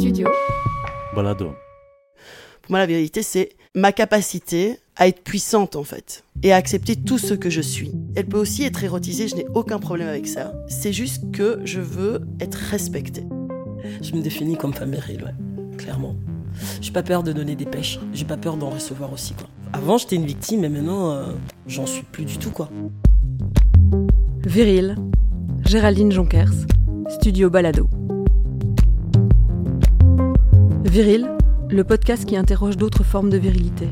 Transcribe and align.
Studio. 0.00 0.28
Balado. 1.14 1.52
Pour 2.62 2.70
moi, 2.70 2.78
la 2.78 2.86
virilité, 2.86 3.22
c'est 3.22 3.50
ma 3.74 3.92
capacité 3.92 4.78
à 4.96 5.06
être 5.06 5.22
puissante, 5.22 5.76
en 5.76 5.84
fait, 5.84 6.24
et 6.42 6.54
à 6.54 6.56
accepter 6.56 6.96
tout 6.96 7.18
ce 7.18 7.34
que 7.34 7.50
je 7.50 7.60
suis. 7.60 7.92
Elle 8.16 8.24
peut 8.24 8.38
aussi 8.38 8.64
être 8.64 8.82
érotisée, 8.82 9.28
je 9.28 9.36
n'ai 9.36 9.46
aucun 9.54 9.78
problème 9.78 10.08
avec 10.08 10.26
ça. 10.26 10.54
C'est 10.68 10.94
juste 10.94 11.30
que 11.32 11.60
je 11.66 11.82
veux 11.82 12.22
être 12.40 12.54
respectée. 12.54 13.26
Je 14.00 14.14
me 14.14 14.22
définis 14.22 14.56
comme 14.56 14.72
femme 14.72 14.92
virile, 14.92 15.22
ouais, 15.22 15.76
clairement. 15.76 16.16
J'ai 16.80 16.92
pas 16.92 17.02
peur 17.02 17.22
de 17.22 17.34
donner 17.34 17.54
des 17.54 17.66
pêches, 17.66 18.00
j'ai 18.14 18.24
pas 18.24 18.38
peur 18.38 18.56
d'en 18.56 18.70
recevoir 18.70 19.12
aussi, 19.12 19.34
quoi. 19.34 19.48
Avant, 19.74 19.98
j'étais 19.98 20.16
une 20.16 20.24
victime, 20.24 20.62
mais 20.62 20.70
maintenant, 20.70 21.10
euh, 21.10 21.26
j'en 21.66 21.84
suis 21.84 22.04
plus 22.04 22.24
du 22.24 22.38
tout, 22.38 22.52
quoi. 22.52 22.70
Viril. 24.46 24.96
Géraldine 25.66 26.10
Jonkers. 26.10 26.54
Studio 27.10 27.50
Balado. 27.50 27.86
Viril, 30.84 31.28
le 31.68 31.84
podcast 31.84 32.24
qui 32.24 32.36
interroge 32.36 32.78
d'autres 32.78 33.04
formes 33.04 33.28
de 33.28 33.36
virilité. 33.36 33.86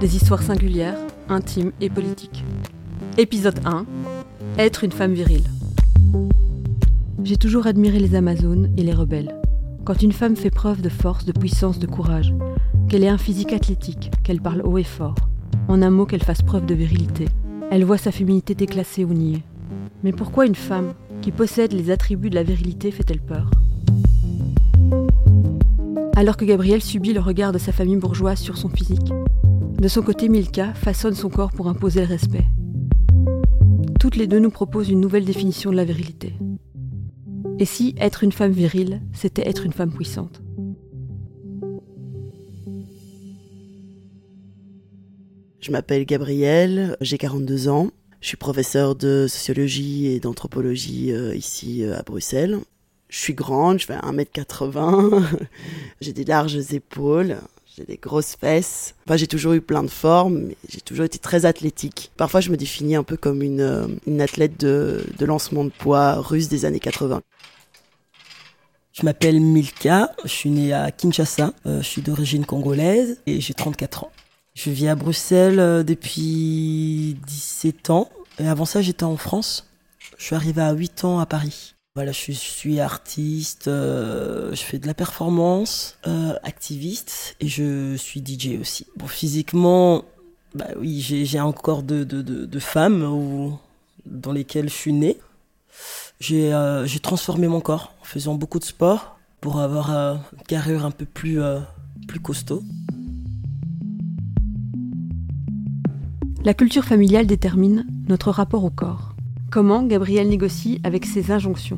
Des 0.00 0.16
histoires 0.16 0.42
singulières, 0.42 0.96
intimes 1.28 1.72
et 1.82 1.90
politiques. 1.90 2.42
Épisode 3.18 3.60
1. 3.66 3.84
Être 4.58 4.82
une 4.82 4.92
femme 4.92 5.12
virile. 5.12 5.44
J'ai 7.22 7.36
toujours 7.36 7.66
admiré 7.66 7.98
les 7.98 8.14
Amazones 8.14 8.72
et 8.78 8.82
les 8.82 8.94
rebelles. 8.94 9.36
Quand 9.84 10.02
une 10.02 10.12
femme 10.12 10.34
fait 10.34 10.50
preuve 10.50 10.80
de 10.80 10.88
force, 10.88 11.26
de 11.26 11.32
puissance, 11.32 11.78
de 11.78 11.86
courage, 11.86 12.32
qu'elle 12.88 13.04
ait 13.04 13.08
un 13.08 13.18
physique 13.18 13.52
athlétique, 13.52 14.10
qu'elle 14.24 14.40
parle 14.40 14.62
haut 14.62 14.78
et 14.78 14.84
fort, 14.84 15.16
en 15.68 15.82
un 15.82 15.90
mot 15.90 16.06
qu'elle 16.06 16.24
fasse 16.24 16.42
preuve 16.42 16.64
de 16.64 16.74
virilité, 16.74 17.26
elle 17.70 17.84
voit 17.84 17.98
sa 17.98 18.10
féminité 18.10 18.54
déclassée 18.54 19.04
ou 19.04 19.12
niée. 19.12 19.42
Mais 20.02 20.12
pourquoi 20.12 20.46
une 20.46 20.54
femme 20.54 20.94
qui 21.20 21.30
possède 21.30 21.72
les 21.72 21.90
attributs 21.90 22.30
de 22.30 22.36
la 22.36 22.42
virilité 22.42 22.90
fait-elle 22.90 23.20
peur? 23.20 23.50
Alors 26.14 26.36
que 26.36 26.44
Gabrielle 26.44 26.82
subit 26.82 27.14
le 27.14 27.20
regard 27.20 27.52
de 27.52 27.58
sa 27.58 27.72
famille 27.72 27.96
bourgeoise 27.96 28.38
sur 28.38 28.58
son 28.58 28.68
physique, 28.68 29.12
de 29.80 29.88
son 29.88 30.02
côté 30.02 30.28
Milka 30.28 30.74
façonne 30.74 31.14
son 31.14 31.30
corps 31.30 31.52
pour 31.52 31.68
imposer 31.68 32.00
le 32.00 32.06
respect. 32.06 32.44
Toutes 33.98 34.16
les 34.16 34.26
deux 34.26 34.38
nous 34.38 34.50
proposent 34.50 34.90
une 34.90 35.00
nouvelle 35.00 35.24
définition 35.24 35.70
de 35.70 35.76
la 35.76 35.84
virilité. 35.84 36.34
Et 37.58 37.64
si 37.64 37.94
être 37.98 38.24
une 38.24 38.32
femme 38.32 38.52
virile, 38.52 39.00
c'était 39.12 39.48
être 39.48 39.64
une 39.64 39.72
femme 39.72 39.92
puissante? 39.92 40.42
Je 45.60 45.70
m'appelle 45.70 46.04
Gabrielle, 46.04 46.96
j'ai 47.00 47.18
42 47.18 47.68
ans. 47.68 47.90
Je 48.20 48.28
suis 48.28 48.36
professeur 48.36 48.96
de 48.96 49.26
sociologie 49.28 50.08
et 50.08 50.20
d'anthropologie 50.20 51.12
euh, 51.12 51.34
ici 51.34 51.84
euh, 51.84 51.98
à 51.98 52.02
Bruxelles. 52.02 52.58
Je 53.12 53.18
suis 53.18 53.34
grande, 53.34 53.78
je 53.78 53.84
fais 53.84 53.94
1m80, 53.94 55.22
j'ai 56.00 56.14
des 56.14 56.24
larges 56.24 56.72
épaules, 56.72 57.36
j'ai 57.76 57.84
des 57.84 57.98
grosses 57.98 58.36
fesses. 58.36 58.94
Enfin, 59.06 59.18
j'ai 59.18 59.26
toujours 59.26 59.52
eu 59.52 59.60
plein 59.60 59.82
de 59.82 59.90
formes, 59.90 60.48
j'ai 60.66 60.80
toujours 60.80 61.04
été 61.04 61.18
très 61.18 61.44
athlétique. 61.44 62.10
Parfois, 62.16 62.40
je 62.40 62.48
me 62.48 62.56
définis 62.56 62.96
un 62.96 63.02
peu 63.02 63.18
comme 63.18 63.42
une, 63.42 63.60
euh, 63.60 63.86
une 64.06 64.22
athlète 64.22 64.58
de, 64.58 65.04
de 65.18 65.26
lancement 65.26 65.62
de 65.62 65.68
poids 65.68 66.22
russe 66.22 66.48
des 66.48 66.64
années 66.64 66.80
80. 66.80 67.20
Je 68.94 69.04
m'appelle 69.04 69.40
Milka, 69.40 70.10
je 70.24 70.30
suis 70.30 70.48
née 70.48 70.72
à 70.72 70.90
Kinshasa, 70.90 71.52
euh, 71.66 71.82
je 71.82 71.86
suis 71.86 72.00
d'origine 72.00 72.46
congolaise 72.46 73.20
et 73.26 73.42
j'ai 73.42 73.52
34 73.52 74.04
ans. 74.04 74.12
Je 74.54 74.70
vis 74.70 74.88
à 74.88 74.94
Bruxelles 74.94 75.60
euh, 75.60 75.82
depuis 75.82 77.18
17 77.26 77.90
ans 77.90 78.08
et 78.38 78.48
avant 78.48 78.64
ça 78.64 78.80
j'étais 78.80 79.04
en 79.04 79.18
France. 79.18 79.68
Je 80.16 80.24
suis 80.24 80.34
arrivée 80.34 80.62
à 80.62 80.72
8 80.72 81.04
ans 81.04 81.20
à 81.20 81.26
Paris. 81.26 81.74
Voilà, 81.94 82.12
je 82.12 82.32
suis 82.32 82.80
artiste, 82.80 83.68
euh, 83.68 84.54
je 84.54 84.62
fais 84.62 84.78
de 84.78 84.86
la 84.86 84.94
performance, 84.94 85.98
euh, 86.06 86.32
activiste 86.42 87.36
et 87.38 87.48
je 87.48 87.96
suis 87.96 88.24
DJ 88.24 88.58
aussi. 88.58 88.86
Bon, 88.96 89.06
physiquement, 89.06 90.02
bah 90.54 90.68
oui, 90.78 91.02
j'ai 91.02 91.38
un 91.38 91.52
corps 91.52 91.82
de, 91.82 92.02
de, 92.02 92.48
dans 94.06 94.32
lesquels 94.32 94.70
je 94.70 94.74
suis 94.74 94.94
née. 94.94 95.18
J'ai 96.18 96.54
euh, 96.54 96.86
j'ai 96.86 96.98
transformé 96.98 97.46
mon 97.46 97.60
corps 97.60 97.92
en 98.00 98.04
faisant 98.04 98.36
beaucoup 98.36 98.58
de 98.58 98.64
sport 98.64 99.18
pour 99.42 99.60
avoir 99.60 99.90
une 99.90 100.42
carrure 100.48 100.86
un 100.86 100.92
peu 100.92 101.04
plus, 101.04 101.40
plus 102.08 102.20
costaud. 102.20 102.62
La 106.42 106.54
culture 106.54 106.86
familiale 106.86 107.26
détermine 107.26 107.84
notre 108.08 108.30
rapport 108.30 108.64
au 108.64 108.70
corps. 108.70 109.11
Comment 109.52 109.82
Gabrielle 109.82 110.30
négocie 110.30 110.80
avec 110.82 111.04
ses 111.04 111.30
injonctions 111.30 111.76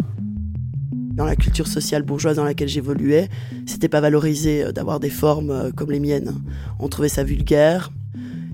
Dans 0.92 1.24
la 1.24 1.34
culture 1.34 1.66
sociale 1.66 2.04
bourgeoise 2.04 2.36
dans 2.36 2.44
laquelle 2.44 2.68
j'évoluais, 2.68 3.28
c'était 3.66 3.88
pas 3.88 4.00
valorisé 4.00 4.62
euh, 4.62 4.70
d'avoir 4.70 5.00
des 5.00 5.10
formes 5.10 5.50
euh, 5.50 5.70
comme 5.72 5.90
les 5.90 5.98
miennes. 5.98 6.36
On 6.78 6.86
trouvait 6.86 7.08
ça 7.08 7.24
vulgaire. 7.24 7.90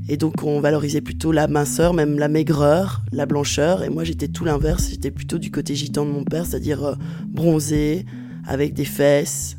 Et 0.09 0.17
donc 0.17 0.43
on 0.43 0.59
valorisait 0.61 1.03
plutôt 1.03 1.33
la 1.33 1.49
minceur, 1.49 1.93
même 1.93 2.19
la 2.19 2.29
maigreur, 2.29 3.03
la 3.13 3.27
blancheur. 3.27 3.83
Et 3.83 3.91
moi 3.91 4.05
j'étais 4.05 4.29
tout 4.29 4.47
l'inverse, 4.47 4.89
j'étais 4.89 5.11
plutôt 5.11 5.37
du 5.37 5.51
côté 5.51 5.75
gitan 5.75 6.07
de 6.07 6.13
mon 6.13 6.25
père, 6.25 6.47
c'est-à-dire 6.47 6.83
euh, 6.83 6.95
bronzé, 7.27 8.07
avec 8.47 8.73
des 8.73 8.87
fesses, 8.87 9.59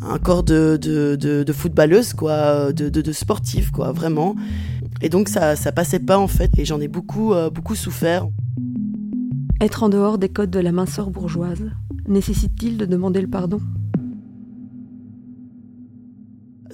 un 0.00 0.16
corps 0.16 0.42
de, 0.42 0.78
de, 0.80 1.16
de, 1.16 1.52
footballeuse, 1.52 2.14
quoi, 2.14 2.72
de, 2.72 2.88
de, 2.88 3.12
sportive, 3.12 3.72
quoi, 3.72 3.92
vraiment. 3.92 4.36
Et 5.02 5.10
donc 5.10 5.28
ça, 5.28 5.54
ça 5.54 5.70
passait 5.70 5.98
pas 5.98 6.16
en 6.16 6.28
fait, 6.28 6.50
et 6.56 6.64
j'en 6.64 6.80
ai 6.80 6.88
beaucoup, 6.88 7.34
beaucoup 7.52 7.74
souffert. 7.74 8.26
Être 9.58 9.84
en 9.84 9.88
dehors 9.88 10.18
des 10.18 10.28
codes 10.28 10.50
de 10.50 10.60
la 10.60 10.70
minceur 10.70 11.08
bourgeoise 11.08 11.70
nécessite-t-il 12.06 12.76
de 12.76 12.84
demander 12.84 13.22
le 13.22 13.30
pardon? 13.30 13.58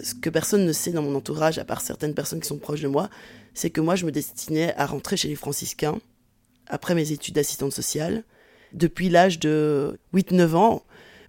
Ce 0.02 0.16
que 0.16 0.28
personne 0.28 0.66
ne 0.66 0.72
sait 0.72 0.90
dans 0.90 1.02
mon 1.02 1.14
entourage, 1.14 1.58
à 1.58 1.64
part 1.64 1.80
certaines 1.80 2.14
personnes 2.14 2.40
qui 2.40 2.48
sont 2.48 2.58
proches 2.58 2.80
de 2.80 2.88
moi, 2.88 3.08
c'est 3.54 3.70
que 3.70 3.80
moi, 3.80 3.94
je 3.94 4.04
me 4.04 4.10
destinais 4.10 4.74
à 4.76 4.86
rentrer 4.86 5.16
chez 5.16 5.28
les 5.28 5.36
franciscains 5.36 6.00
après 6.66 6.96
mes 6.96 7.12
études 7.12 7.36
d'assistante 7.36 7.72
sociale, 7.72 8.24
depuis 8.72 9.10
l'âge 9.10 9.38
de 9.38 9.96
8-9 10.12 10.54
ans. 10.54 10.82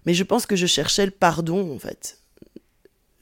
Mais 0.06 0.14
je 0.14 0.24
pense 0.24 0.46
que 0.46 0.56
je 0.56 0.66
cherchais 0.66 1.04
le 1.04 1.12
pardon, 1.12 1.72
en 1.72 1.78
fait, 1.78 2.20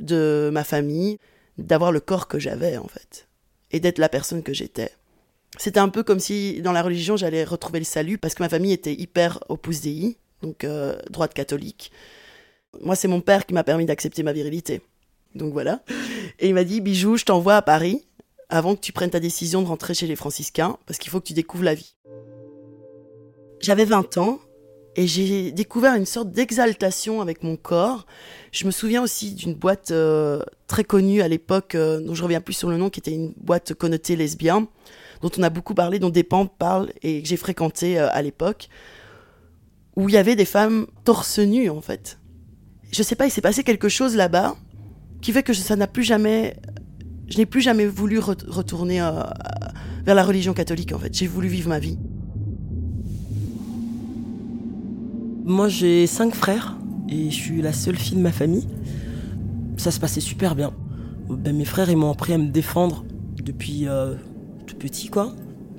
de 0.00 0.49
ma 0.50 0.64
famille, 0.64 1.19
d'avoir 1.59 1.93
le 1.93 2.00
corps 2.00 2.28
que 2.28 2.38
j'avais, 2.38 2.78
en 2.78 2.88
fait, 2.88 3.28
et 3.72 3.81
d'être 3.81 3.99
la 3.99 4.09
personne 4.09 4.43
que 4.43 4.54
j'étais. 4.54 4.91
C'était 5.58 5.80
un 5.80 5.88
peu 5.88 6.02
comme 6.02 6.18
si, 6.18 6.62
dans 6.62 6.72
la 6.72 6.82
religion, 6.82 7.16
j'allais 7.16 7.44
retrouver 7.44 7.78
le 7.78 7.84
salut, 7.84 8.18
parce 8.18 8.34
que 8.34 8.42
ma 8.42 8.48
famille 8.48 8.72
était 8.72 8.94
hyper 8.94 9.38
opus 9.48 9.82
dei, 9.82 10.16
donc 10.42 10.64
euh, 10.64 10.96
droite 11.10 11.34
catholique. 11.34 11.92
Moi, 12.80 12.96
c'est 12.96 13.08
mon 13.08 13.20
père 13.20 13.44
qui 13.44 13.54
m'a 13.54 13.64
permis 13.64 13.84
d'accepter 13.84 14.22
ma 14.22 14.32
virilité. 14.32 14.80
Donc 15.34 15.52
voilà. 15.52 15.82
Et 16.38 16.48
il 16.48 16.54
m'a 16.54 16.64
dit, 16.64 16.80
Bijou, 16.80 17.16
je 17.16 17.24
t'envoie 17.24 17.56
à 17.56 17.62
Paris 17.62 18.04
avant 18.48 18.74
que 18.74 18.80
tu 18.80 18.92
prennes 18.92 19.10
ta 19.10 19.20
décision 19.20 19.62
de 19.62 19.66
rentrer 19.66 19.94
chez 19.94 20.06
les 20.06 20.16
franciscains, 20.16 20.76
parce 20.86 20.98
qu'il 20.98 21.10
faut 21.10 21.20
que 21.20 21.26
tu 21.26 21.32
découvres 21.32 21.64
la 21.64 21.74
vie. 21.74 21.94
J'avais 23.60 23.84
20 23.84 24.19
ans 24.19 24.40
et 24.96 25.06
j'ai 25.06 25.52
découvert 25.52 25.94
une 25.94 26.04
sorte 26.04 26.30
d'exaltation 26.30 27.22
avec 27.22 27.42
mon 27.42 27.56
corps. 27.56 28.06
Je 28.50 28.66
me 28.66 28.70
souviens 28.70 29.02
aussi 29.02 29.34
d'une 29.34 29.54
boîte 29.54 29.90
euh, 29.90 30.42
très 30.66 30.84
connue 30.84 31.22
à 31.22 31.28
l'époque, 31.28 31.74
euh, 31.74 32.00
dont 32.00 32.14
je 32.14 32.22
reviens 32.22 32.40
plus 32.40 32.52
sur 32.52 32.69
le 32.69 32.76
nom, 32.76 32.90
qui 32.90 33.00
était 33.00 33.12
une 33.12 33.32
boîte 33.38 33.72
connotée 33.72 34.16
lesbienne, 34.16 34.66
dont 35.22 35.31
on 35.38 35.43
a 35.43 35.50
beaucoup 35.50 35.75
parlé, 35.75 35.99
dont 35.99 36.10
Despentes 36.10 36.53
parle 36.59 36.91
et 37.03 37.22
que 37.22 37.28
j'ai 37.28 37.37
fréquenté 37.37 37.99
euh, 37.99 38.09
à 38.12 38.21
l'époque, 38.22 38.69
où 39.97 40.09
il 40.09 40.15
y 40.15 40.19
avait 40.19 40.37
des 40.37 40.44
femmes 40.44 40.87
torse 41.05 41.38
nu 41.38 41.71
en 41.71 41.81
fait. 41.81 42.19
Je 42.93 43.03
sais 43.03 43.15
pas, 43.16 43.27
il 43.27 43.31
s'est 43.31 43.41
passé 43.41 43.62
quelque 43.65 43.88
chose 43.88 44.16
là-bas 44.16 44.56
qui 45.21 45.32
fait 45.32 45.43
que 45.43 45.53
ça 45.55 45.77
n'a 45.77 45.87
plus 45.87 46.03
jamais 46.05 46.56
je 47.28 47.38
n'ai 47.38 47.47
plus 47.47 47.62
jamais 47.62 47.87
voulu 47.87 48.19
re- 48.19 48.47
retourner 48.49 49.00
euh, 49.00 49.22
vers 50.05 50.15
la 50.15 50.25
religion 50.25 50.53
catholique 50.53 50.93
en 50.93 50.99
fait 50.99 51.15
j'ai 51.15 51.27
voulu 51.27 51.49
vivre 51.49 51.69
ma 51.69 51.78
vie 51.78 51.97
Moi, 55.44 55.69
j'ai 55.69 56.06
cinq 56.06 56.34
frères 56.34 56.77
et 57.09 57.31
je 57.31 57.34
suis 57.34 57.62
la 57.62 57.72
seule 57.72 57.97
fille 57.97 58.16
de 58.16 58.22
ma 58.22 58.31
famille. 58.32 58.67
Ça 59.76 59.91
se 59.91 59.99
passait 59.99 60.20
super 60.20 60.55
bien. 60.55 60.73
Ben, 61.29 61.56
mes 61.56 61.64
frères, 61.64 61.91
ils 61.91 61.96
m'ont 61.96 62.12
appris 62.12 62.32
à 62.32 62.38
me 62.38 62.49
défendre 62.49 63.05
depuis 63.43 63.88
euh, 63.88 64.14
petit, 64.74 65.08
quoi. 65.08 65.32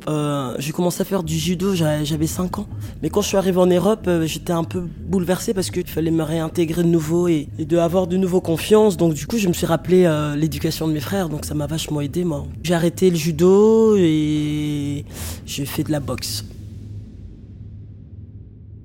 Euh, 0.09 0.53
j'ai 0.59 0.73
commencé 0.73 1.01
à 1.01 1.05
faire 1.05 1.23
du 1.23 1.37
judo, 1.37 1.75
j'a- 1.75 2.03
j'avais 2.03 2.27
5 2.27 2.59
ans. 2.59 2.67
Mais 3.01 3.09
quand 3.09 3.21
je 3.21 3.27
suis 3.29 3.37
arrivé 3.37 3.57
en 3.57 3.65
Europe, 3.67 4.03
euh, 4.07 4.25
j'étais 4.25 4.51
un 4.51 4.65
peu 4.65 4.81
bouleversé 4.81 5.53
parce 5.53 5.71
qu'il 5.71 5.87
fallait 5.87 6.11
me 6.11 6.23
réintégrer 6.23 6.83
de 6.83 6.89
nouveau 6.89 7.29
et, 7.29 7.47
de 7.57 7.77
avoir 7.77 8.07
de 8.07 8.17
nouveau 8.17 8.41
confiance. 8.41 8.97
Donc 8.97 9.13
du 9.13 9.27
coup, 9.27 9.37
je 9.37 9.47
me 9.47 9.53
suis 9.53 9.65
rappelé 9.65 10.03
euh, 10.03 10.35
l'éducation 10.35 10.89
de 10.89 10.93
mes 10.93 10.99
frères, 10.99 11.29
donc 11.29 11.45
ça 11.45 11.53
m'a 11.53 11.67
vachement 11.67 12.01
aidé, 12.01 12.25
moi. 12.25 12.45
J'ai 12.63 12.73
arrêté 12.73 13.09
le 13.09 13.15
judo 13.15 13.95
et 13.97 15.05
j'ai 15.45 15.65
fait 15.65 15.83
de 15.83 15.91
la 15.91 16.01
boxe. 16.01 16.43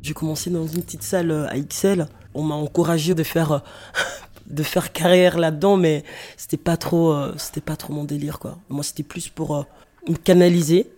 J'ai 0.02 0.14
commencé 0.14 0.50
dans 0.50 0.66
une 0.68 0.82
petite 0.82 1.02
salle 1.02 1.30
euh, 1.32 1.48
à 1.48 1.58
XL. 1.58 2.06
On 2.34 2.44
m'a 2.44 2.54
encouragé 2.54 3.14
de 3.14 3.24
faire 3.24 3.62
de 4.48 4.62
faire 4.62 4.92
carrière 4.92 5.36
là-dedans, 5.36 5.76
mais 5.76 6.04
c'était 6.36 6.56
pas 6.56 6.76
trop 6.76 7.12
pas 7.64 7.76
trop 7.76 7.92
mon 7.92 8.04
délire 8.04 8.38
quoi. 8.38 8.58
Moi, 8.68 8.84
c'était 8.84 9.02
plus 9.02 9.28
pour 9.28 9.66
me 10.08 10.16
canaliser, 10.16 10.90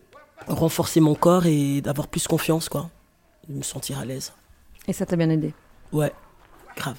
renforcer 0.47 1.01
mon 1.01 1.15
corps 1.15 1.47
et 1.47 1.81
d'avoir 1.81 2.09
plus 2.09 2.27
confiance 2.27 2.69
quoi, 2.69 2.91
de 3.49 3.55
me 3.55 3.63
sentir 3.63 3.99
à 3.99 4.05
l'aise. 4.05 4.33
Et 4.89 4.93
ça 4.93 5.07
t'a 5.07 5.17
bien 5.17 5.31
aidé? 5.31 5.53
Ouais, 5.93 6.13
grave. 6.77 6.97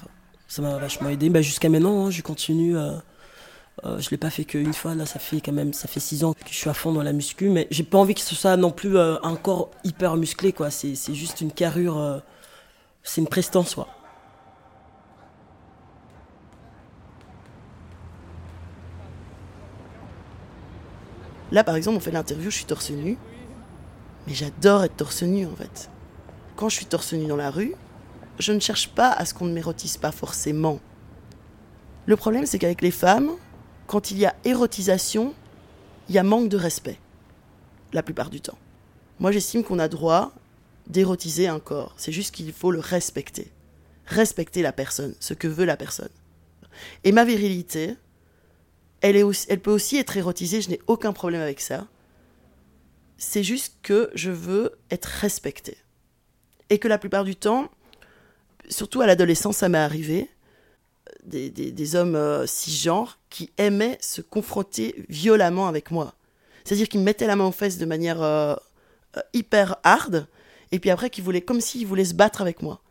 Ça 0.48 0.62
m'a 0.62 0.76
vachement 0.76 1.08
aidé. 1.08 1.30
Bah, 1.30 1.42
jusqu'à 1.42 1.68
maintenant, 1.68 2.06
hein, 2.06 2.10
je 2.10 2.22
continue. 2.22 2.76
Euh, 2.76 2.92
euh, 3.84 3.98
je 3.98 4.10
l'ai 4.10 4.18
pas 4.18 4.30
fait 4.30 4.44
qu'une 4.44 4.74
fois. 4.74 4.94
Là, 4.94 5.06
ça 5.06 5.18
fait 5.18 5.40
quand 5.40 5.52
même, 5.52 5.72
ça 5.72 5.88
fait 5.88 6.00
six 6.00 6.24
ans 6.24 6.34
que 6.34 6.40
je 6.50 6.54
suis 6.54 6.68
à 6.68 6.74
fond 6.74 6.92
dans 6.92 7.02
la 7.02 7.12
muscu, 7.12 7.48
mais 7.48 7.66
j'ai 7.70 7.84
pas 7.84 7.98
envie 7.98 8.14
que 8.14 8.20
ce 8.20 8.34
soit 8.34 8.56
non 8.56 8.70
plus 8.70 8.96
euh, 8.96 9.16
un 9.22 9.34
corps 9.36 9.70
hyper 9.84 10.16
musclé, 10.16 10.52
quoi. 10.52 10.70
C'est, 10.70 10.94
c'est 10.94 11.14
juste 11.14 11.40
une 11.40 11.52
carrure. 11.52 11.98
Euh, 11.98 12.18
c'est 13.02 13.20
une 13.20 13.28
prestance, 13.28 13.74
quoi. 13.74 13.88
Là, 21.52 21.62
par 21.62 21.76
exemple, 21.76 21.98
on 21.98 22.00
fait 22.00 22.10
l'interview, 22.10 22.50
je 22.50 22.56
suis 22.56 22.64
torse 22.64 22.90
nu. 22.90 23.18
Mais 24.26 24.34
j'adore 24.34 24.84
être 24.84 24.96
torse 24.96 25.22
nu, 25.22 25.46
en 25.46 25.54
fait. 25.54 25.90
Quand 26.56 26.68
je 26.68 26.76
suis 26.76 26.86
torse 26.86 27.12
nu 27.12 27.26
dans 27.26 27.36
la 27.36 27.50
rue, 27.50 27.74
je 28.38 28.52
ne 28.52 28.58
cherche 28.58 28.88
pas 28.88 29.10
à 29.10 29.26
ce 29.26 29.34
qu'on 29.34 29.44
ne 29.44 29.52
m'érotise 29.52 29.98
pas 29.98 30.12
forcément. 30.12 30.80
Le 32.06 32.16
problème, 32.16 32.46
c'est 32.46 32.58
qu'avec 32.58 32.80
les 32.80 32.90
femmes, 32.90 33.32
quand 33.86 34.10
il 34.10 34.18
y 34.18 34.24
a 34.24 34.34
érotisation, 34.44 35.34
il 36.08 36.14
y 36.14 36.18
a 36.18 36.22
manque 36.22 36.48
de 36.48 36.56
respect. 36.56 36.98
La 37.92 38.02
plupart 38.02 38.30
du 38.30 38.40
temps. 38.40 38.58
Moi, 39.20 39.30
j'estime 39.30 39.62
qu'on 39.62 39.78
a 39.78 39.88
droit 39.88 40.32
d'érotiser 40.86 41.48
un 41.48 41.60
corps. 41.60 41.94
C'est 41.98 42.12
juste 42.12 42.34
qu'il 42.34 42.50
faut 42.52 42.70
le 42.70 42.80
respecter. 42.80 43.52
Respecter 44.06 44.62
la 44.62 44.72
personne, 44.72 45.14
ce 45.20 45.34
que 45.34 45.48
veut 45.48 45.66
la 45.66 45.76
personne. 45.76 46.08
Et 47.04 47.12
ma 47.12 47.24
virilité, 47.24 47.96
elle, 49.02 49.60
peut 49.60 49.70
aussi 49.70 49.98
être 49.98 50.16
érotisée, 50.16 50.60
je 50.60 50.70
n'ai 50.70 50.80
aucun 50.86 51.12
problème 51.12 51.40
avec 51.40 51.60
ça. 51.60 51.86
C'est 53.18 53.42
juste 53.42 53.76
que 53.82 54.10
je 54.14 54.30
veux 54.30 54.78
être 54.90 55.06
respectée. 55.06 55.76
Et 56.70 56.78
que 56.78 56.88
la 56.88 56.98
plupart 56.98 57.24
du 57.24 57.36
temps, 57.36 57.70
surtout 58.68 59.00
à 59.00 59.06
l'adolescence, 59.06 59.58
ça 59.58 59.68
m'est 59.68 59.78
arrivé, 59.78 60.30
des, 61.24 61.96
hommes 61.96 62.14
euh, 62.14 62.46
cisgenres 62.46 63.18
qui 63.28 63.50
aimaient 63.58 63.98
se 64.00 64.22
confronter 64.22 65.04
violemment 65.08 65.68
avec 65.68 65.90
moi. 65.90 66.14
C'est-à-dire 66.64 66.88
qu'ils 66.88 67.00
me 67.00 67.04
mettaient 67.04 67.26
la 67.26 67.36
main 67.36 67.46
aux 67.46 67.52
fesses 67.52 67.78
de 67.78 67.84
manière 67.84 68.22
euh, 68.22 68.54
euh, 69.16 69.20
hyper 69.32 69.76
hard, 69.82 70.26
et 70.70 70.78
puis 70.78 70.90
après 70.90 71.10
qu'ils 71.10 71.24
voulaient, 71.24 71.42
comme 71.42 71.60
s'ils 71.60 71.86
voulaient 71.86 72.04
se 72.04 72.14
battre 72.14 72.40
avec 72.40 72.62
moi. 72.62 72.82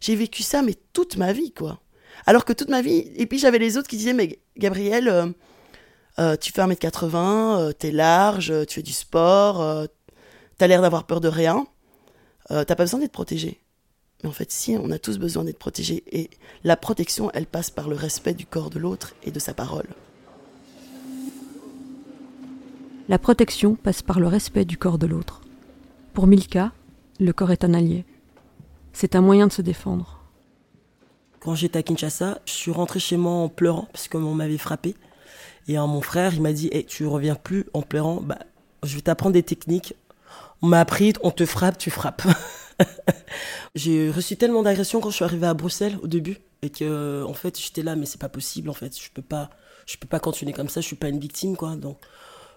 J'ai 0.00 0.14
vécu 0.14 0.42
ça, 0.42 0.62
mais 0.62 0.74
toute 0.92 1.16
ma 1.16 1.32
vie, 1.32 1.52
quoi. 1.52 1.80
Alors 2.24 2.44
que 2.44 2.52
toute 2.52 2.70
ma 2.70 2.82
vie, 2.82 3.10
et 3.16 3.26
puis 3.26 3.38
j'avais 3.38 3.58
les 3.58 3.76
autres 3.76 3.88
qui 3.88 3.96
disaient, 3.96 4.14
mais 4.14 4.38
Gabriel, 4.56 5.34
tu 6.40 6.52
fais 6.52 6.62
1m80, 6.62 7.74
t'es 7.74 7.90
large, 7.90 8.52
tu 8.66 8.76
fais 8.76 8.82
du 8.82 8.92
sport, 8.92 9.86
t'as 10.58 10.66
l'air 10.66 10.82
d'avoir 10.82 11.04
peur 11.04 11.20
de 11.20 11.28
rien, 11.28 11.66
t'as 12.48 12.64
pas 12.64 12.74
besoin 12.74 13.00
d'être 13.00 13.12
protégé. 13.12 13.60
Mais 14.22 14.30
en 14.30 14.32
fait, 14.32 14.50
si, 14.50 14.76
on 14.80 14.90
a 14.90 14.98
tous 14.98 15.18
besoin 15.18 15.44
d'être 15.44 15.58
protégés. 15.58 16.02
Et 16.10 16.30
la 16.64 16.76
protection, 16.76 17.30
elle 17.34 17.46
passe 17.46 17.70
par 17.70 17.88
le 17.88 17.96
respect 17.96 18.32
du 18.32 18.46
corps 18.46 18.70
de 18.70 18.78
l'autre 18.78 19.14
et 19.22 19.30
de 19.30 19.38
sa 19.38 19.52
parole. 19.52 19.88
La 23.08 23.18
protection 23.18 23.74
passe 23.74 24.00
par 24.02 24.18
le 24.18 24.26
respect 24.26 24.64
du 24.64 24.78
corps 24.78 24.98
de 24.98 25.06
l'autre. 25.06 25.42
Pour 26.14 26.26
Milka, 26.26 26.72
le 27.20 27.32
corps 27.34 27.52
est 27.52 27.62
un 27.62 27.74
allié. 27.74 28.06
C'est 28.94 29.14
un 29.14 29.20
moyen 29.20 29.48
de 29.48 29.52
se 29.52 29.60
défendre. 29.60 30.22
Quand 31.40 31.54
j'étais 31.54 31.78
à 31.78 31.82
Kinshasa, 31.82 32.40
je 32.46 32.52
suis 32.52 32.70
rentré 32.72 32.98
chez 32.98 33.18
moi 33.18 33.32
en 33.32 33.50
pleurant 33.50 33.86
parce 33.92 34.08
qu'on 34.08 34.34
m'avait 34.34 34.56
frappé. 34.56 34.96
Et 35.68 35.76
mon 35.76 36.00
frère, 36.00 36.34
il 36.34 36.42
m'a 36.42 36.52
dit 36.52 36.68
hey, 36.72 36.84
Tu 36.84 37.06
reviens 37.06 37.34
plus 37.34 37.66
en 37.74 37.82
pleurant, 37.82 38.20
bah, 38.20 38.38
je 38.84 38.94
vais 38.94 39.02
t'apprendre 39.02 39.32
des 39.32 39.42
techniques. 39.42 39.94
On 40.62 40.68
m'a 40.68 40.80
appris 40.80 41.12
On 41.22 41.30
te 41.30 41.44
frappe, 41.44 41.78
tu 41.78 41.90
frappes. 41.90 42.22
j'ai 43.74 44.10
reçu 44.10 44.36
tellement 44.36 44.62
d'agressions 44.62 45.00
quand 45.00 45.10
je 45.10 45.16
suis 45.16 45.24
arrivée 45.24 45.46
à 45.46 45.54
Bruxelles 45.54 45.98
au 46.02 46.06
début 46.06 46.38
et 46.62 46.70
que 46.70 47.22
en 47.24 47.34
fait 47.34 47.58
j'étais 47.58 47.82
là 47.82 47.96
mais 47.96 48.06
c'est 48.06 48.20
pas 48.20 48.28
possible 48.28 48.68
en 48.70 48.74
fait 48.74 48.98
je 48.98 49.10
peux 49.10 49.22
pas 49.22 49.50
je 49.86 49.96
peux 49.96 50.08
pas 50.08 50.20
continuer 50.20 50.52
comme 50.52 50.68
ça 50.68 50.80
je 50.80 50.86
suis 50.86 50.96
pas 50.96 51.08
une 51.08 51.20
victime 51.20 51.56
quoi 51.56 51.76
donc 51.76 51.98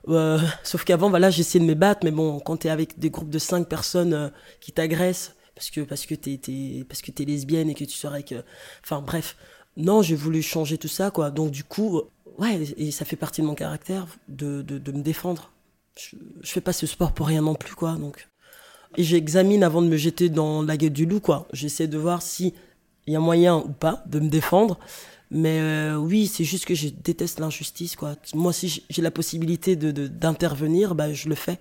euh, 0.07 0.39
sauf 0.63 0.83
qu'avant 0.83 1.09
voilà 1.09 1.29
j'essayais 1.29 1.63
de 1.63 1.69
me 1.69 1.75
battre 1.75 2.01
mais 2.03 2.11
bon 2.11 2.39
quand 2.39 2.57
t'es 2.57 2.69
avec 2.69 2.99
des 2.99 3.09
groupes 3.09 3.29
de 3.29 3.39
cinq 3.39 3.67
personnes 3.67 4.13
euh, 4.13 4.29
qui 4.61 4.71
t'agressent 4.71 5.35
parce 5.55 5.69
que 5.69 5.81
parce 5.81 6.05
que 6.05 6.15
t'es 6.15 7.25
lesbienne 7.25 7.69
et 7.69 7.75
que 7.75 7.83
tu 7.83 7.97
serais 7.97 8.23
que 8.23 8.43
enfin 8.83 9.01
bref 9.01 9.35
non 9.79 10.01
j'ai 10.03 10.15
voulu 10.15 10.41
changer 10.41 10.77
tout 10.77 10.87
ça 10.87 11.09
quoi 11.09 11.31
donc 11.31 11.51
du 11.51 11.63
coup 11.63 12.01
ouais 12.37 12.61
et 12.77 12.91
ça 12.91 13.05
fait 13.05 13.15
partie 13.15 13.41
de 13.41 13.47
mon 13.47 13.55
caractère 13.55 14.05
de 14.27 14.61
de, 14.61 14.77
de 14.77 14.91
me 14.91 15.01
défendre 15.01 15.51
je, 15.97 16.15
je 16.41 16.51
fais 16.51 16.61
pas 16.61 16.73
ce 16.73 16.85
sport 16.85 17.13
pour 17.13 17.27
rien 17.27 17.41
non 17.41 17.55
plus 17.55 17.73
quoi 17.75 17.93
donc 17.93 18.29
et 18.97 19.03
j'examine 19.03 19.63
avant 19.63 19.81
de 19.81 19.87
me 19.87 19.97
jeter 19.97 20.29
dans 20.29 20.63
la 20.63 20.77
gueule 20.77 20.91
du 20.91 21.05
loup, 21.05 21.19
quoi. 21.19 21.47
J'essaie 21.53 21.87
de 21.87 21.97
voir 21.97 22.21
si 22.21 22.53
il 23.07 23.13
y 23.13 23.15
a 23.15 23.19
moyen 23.19 23.57
ou 23.57 23.69
pas 23.69 24.03
de 24.07 24.19
me 24.19 24.29
défendre. 24.29 24.79
Mais 25.31 25.59
euh, 25.59 25.95
oui, 25.95 26.25
c'est 26.25 26.43
juste 26.43 26.65
que 26.65 26.73
je 26.73 26.89
déteste 26.89 27.39
l'injustice, 27.39 27.95
quoi. 27.95 28.15
Moi, 28.33 28.51
si 28.51 28.83
j'ai 28.89 29.01
la 29.01 29.11
possibilité 29.11 29.75
de 29.75 29.91
d'intervenir, 30.07 30.95
bah, 30.95 31.13
je 31.13 31.29
le 31.29 31.35
fais. 31.35 31.59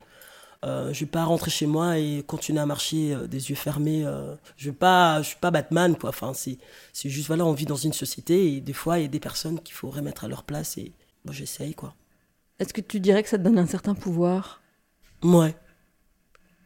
Euh, 0.64 0.92
je 0.92 1.00
vais 1.00 1.10
pas 1.10 1.24
rentrer 1.24 1.52
chez 1.52 1.66
moi 1.66 1.98
et 1.98 2.24
continuer 2.26 2.60
à 2.60 2.66
marcher 2.66 3.14
euh, 3.14 3.26
des 3.28 3.50
yeux 3.50 3.56
fermés. 3.56 4.04
Euh, 4.04 4.34
je 4.56 4.70
vais 4.70 4.76
pas, 4.76 5.22
je 5.22 5.28
suis 5.28 5.38
pas 5.38 5.52
Batman, 5.52 5.96
quoi. 5.96 6.10
Enfin, 6.10 6.34
c'est 6.34 6.58
c'est 6.92 7.08
juste 7.08 7.28
voilà, 7.28 7.44
on 7.46 7.52
vit 7.52 7.64
dans 7.64 7.76
une 7.76 7.92
société 7.92 8.54
et 8.54 8.60
des 8.60 8.72
fois 8.72 8.98
il 8.98 9.02
y 9.02 9.04
a 9.04 9.08
des 9.08 9.20
personnes 9.20 9.60
qu'il 9.60 9.74
faut 9.74 9.88
remettre 9.88 10.24
à 10.24 10.28
leur 10.28 10.42
place 10.42 10.76
et 10.76 10.92
moi 11.24 11.32
j'essaye, 11.32 11.74
quoi. 11.74 11.94
Est-ce 12.58 12.74
que 12.74 12.80
tu 12.80 12.98
dirais 12.98 13.22
que 13.22 13.28
ça 13.28 13.38
te 13.38 13.44
donne 13.44 13.58
un 13.58 13.66
certain 13.66 13.94
pouvoir? 13.94 14.60
Ouais. 15.22 15.54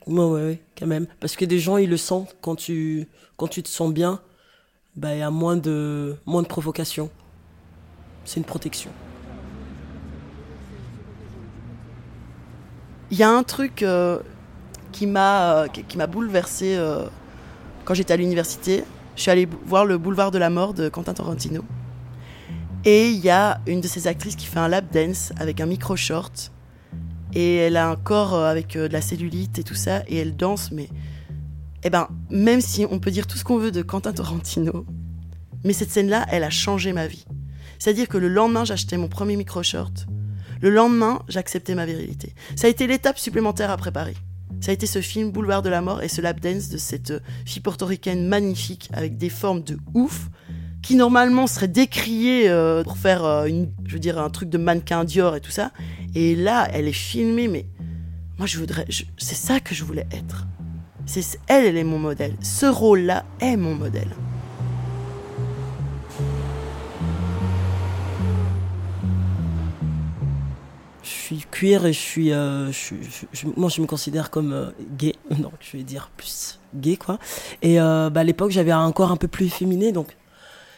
Ouais, 0.06 0.24
ouais, 0.24 0.62
quand 0.76 0.86
même. 0.86 1.06
Parce 1.20 1.36
que 1.36 1.44
des 1.44 1.58
gens, 1.58 1.76
ils 1.76 1.90
le 1.90 1.98
sentent 1.98 2.34
quand 2.40 2.56
tu, 2.56 3.08
quand 3.36 3.46
tu 3.46 3.62
te 3.62 3.68
sens 3.68 3.92
bien, 3.92 4.20
bah, 4.96 5.14
il 5.14 5.18
y 5.18 5.22
a 5.22 5.30
moins 5.30 5.56
de, 5.56 6.16
moins 6.26 6.42
de 6.42 6.48
provocation. 6.48 7.10
C'est 8.24 8.38
une 8.38 8.46
protection. 8.46 8.90
Il 13.12 13.19
y 13.19 13.23
a 13.23 13.31
un 13.31 13.44
truc 13.44 13.85
euh, 13.85 14.19
qui 14.91 15.06
m'a 15.06 15.67
qui 15.69 15.97
m'a 15.97 16.09
bouleversé 16.09 16.75
euh, 16.76 17.06
quand 17.85 17.94
j'étais 17.94 18.14
à 18.14 18.17
l'université. 18.17 18.82
Je 19.14 19.23
suis 19.23 19.31
allée 19.31 19.49
voir 19.67 19.85
le 19.85 19.99
boulevard 19.99 20.32
de 20.32 20.38
la 20.38 20.50
mort 20.50 20.75
de 20.75 20.88
Quentin 20.88 21.14
Tarantino. 21.14 21.62
Et 22.85 23.11
il 23.11 23.20
y 23.20 23.31
a 23.31 23.61
une 23.67 23.81
de 23.81 23.87
ces 23.87 24.09
actrices 24.09 24.35
qui 24.35 24.47
fait 24.47 24.59
un 24.59 24.67
lap 24.67 24.93
dance 24.93 25.32
avec 25.38 25.61
un 25.61 25.67
micro 25.67 25.94
short 25.94 26.50
et 27.35 27.56
elle 27.56 27.76
a 27.76 27.88
un 27.88 27.97
corps 27.97 28.35
euh, 28.35 28.50
avec 28.50 28.76
euh, 28.76 28.88
de 28.88 28.93
la 28.93 29.00
cellulite 29.00 29.59
et 29.59 29.62
tout 29.62 29.75
ça, 29.75 30.03
et 30.09 30.19
elle 30.19 30.37
danse, 30.37 30.70
mais 30.73 30.88
eh 31.85 31.91
ben, 31.91 32.09
même 32.31 32.61
si 32.61 32.87
on 32.91 32.99
peut 32.99 33.11
dire 33.11 33.26
tout 33.26 33.38
ce 33.38 33.44
qu'on 33.44 33.59
veut 33.59 33.73
de 33.73 33.82
Quentin 33.82 34.12
Tarantino, 34.12 34.87
mais 35.64 35.73
cette 35.73 35.91
scène-là, 35.91 36.26
elle 36.31 36.44
a 36.44 36.50
changé 36.50 36.93
ma 36.93 37.06
vie. 37.06 37.25
C'est-à-dire 37.78 38.09
que 38.09 38.19
le 38.19 38.28
lendemain, 38.28 38.64
j'achetais 38.64 38.97
mon 38.97 39.09
premier 39.09 39.37
micro-short. 39.37 40.07
Le 40.62 40.71
lendemain, 40.71 41.23
j'acceptais 41.28 41.75
ma 41.75 41.85
virilité. 41.85 42.35
Ça 42.57 42.66
a 42.66 42.71
été 42.71 42.87
l'étape 42.87 43.19
supplémentaire 43.19 43.71
à 43.71 43.76
préparer. 43.76 44.14
Ça 44.61 44.71
a 44.71 44.75
été 44.75 44.87
ce 44.87 45.00
film 45.00 45.31
Boulevard 45.31 45.62
de 45.62 45.69
la 45.69 45.83
mort 45.83 46.02
et 46.02 46.09
ce 46.09 46.21
lap 46.23 46.40
dance 46.40 46.71
de 46.71 46.78
cette 46.78 47.11
euh, 47.11 47.21
fille 47.45 47.61
portoricaine 47.61 48.26
magnifique 48.26 48.88
avec 48.92 49.19
des 49.19 49.28
formes 49.28 49.62
de 49.62 49.76
ouf 49.92 50.28
qui 50.83 50.97
normalement 50.97 51.47
serait 51.47 51.69
décriée 51.69 52.50
pour 52.83 52.97
faire 52.97 53.25
une, 53.47 53.71
je 53.87 53.92
veux 53.92 54.00
dire 54.00 54.19
un 54.19 54.31
truc 54.31 54.49
de 54.49 54.59
mannequin 54.59 55.04
Dior 55.04 55.37
et 55.37 55.40
tout 55.40 55.52
ça 55.52 55.71
et 56.14 56.35
là, 56.35 56.69
elle 56.73 56.88
est 56.88 56.92
filmée, 56.92 57.49
mais 57.49 57.66
moi, 58.38 58.47
je 58.47 58.59
voudrais. 58.59 58.87
c'est 59.19 59.35
ça 59.35 59.61
que 59.61 59.75
je 59.75 59.85
voulais 59.85 60.07
être. 60.12 60.47
C'est, 61.07 61.38
elle, 61.49 61.64
elle 61.64 61.76
est 61.76 61.85
mon 61.85 61.99
modèle. 61.99 62.37
Ce 62.42 62.66
rôle-là 62.66 63.25
est 63.40 63.57
mon 63.57 63.75
modèle. 63.75 64.11
Suis 71.36 71.46
queer 71.50 71.86
et 71.86 71.92
je 71.92 71.98
suis, 71.98 72.32
euh, 72.32 72.70
moi 73.56 73.68
je 73.68 73.80
me 73.80 73.86
considère 73.86 74.30
comme 74.30 74.52
euh, 74.52 74.70
gay, 74.96 75.14
donc 75.30 75.52
je 75.60 75.76
vais 75.76 75.82
dire 75.82 76.10
plus 76.16 76.58
gay 76.74 76.96
quoi. 76.96 77.18
Et 77.62 77.80
euh, 77.80 78.10
bah, 78.10 78.20
à 78.20 78.24
l'époque 78.24 78.50
j'avais 78.50 78.72
un 78.72 78.90
corps 78.92 79.10
un 79.10 79.16
peu 79.16 79.28
plus 79.28 79.46
efféminé, 79.46 79.92
donc 79.92 80.16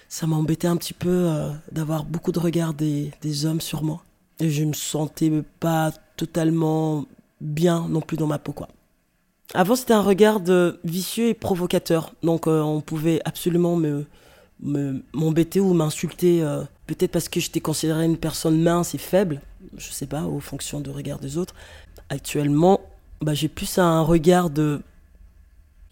ça 0.08 0.26
m'embêtait 0.26 0.68
un 0.68 0.76
petit 0.76 0.92
peu 0.92 1.28
d'avoir 1.72 2.04
beaucoup 2.04 2.30
de 2.30 2.38
regards 2.38 2.74
des, 2.74 3.12
hommes 3.46 3.60
sur 3.60 3.82
moi 3.82 4.02
et 4.38 4.50
je 4.50 4.64
me 4.64 4.72
sentais 4.72 5.30
pas 5.60 5.92
totalement 6.16 7.06
bien 7.40 7.86
non 7.88 8.00
plus 8.00 8.16
dans 8.16 8.26
ma 8.26 8.38
peau 8.38 8.52
quoi. 8.52 8.68
Avant 9.54 9.76
c'était 9.76 9.92
un 9.92 10.02
regard 10.02 10.40
vicieux 10.84 11.28
et 11.28 11.34
provocateur, 11.34 12.12
donc 12.22 12.46
on 12.46 12.80
pouvait 12.80 13.20
absolument 13.24 13.76
me 13.76 14.06
m'embêter 15.12 15.58
ou 15.60 15.74
m'insulter, 15.74 16.44
peut-être 16.86 17.10
parce 17.10 17.28
que 17.28 17.40
j'étais 17.40 17.60
considérée 17.60 18.04
une 18.04 18.18
personne 18.18 18.60
mince 18.60 18.94
et 18.94 18.98
faible, 18.98 19.40
je 19.76 19.90
sais 19.90 20.06
pas, 20.06 20.22
aux 20.22 20.40
fonctions 20.40 20.80
de 20.80 20.90
regard 20.90 21.18
des 21.18 21.38
autres. 21.38 21.54
Actuellement, 22.08 22.80
bah, 23.20 23.34
j'ai 23.34 23.48
plus 23.48 23.78
un 23.78 24.02
regard 24.02 24.50
de 24.50 24.80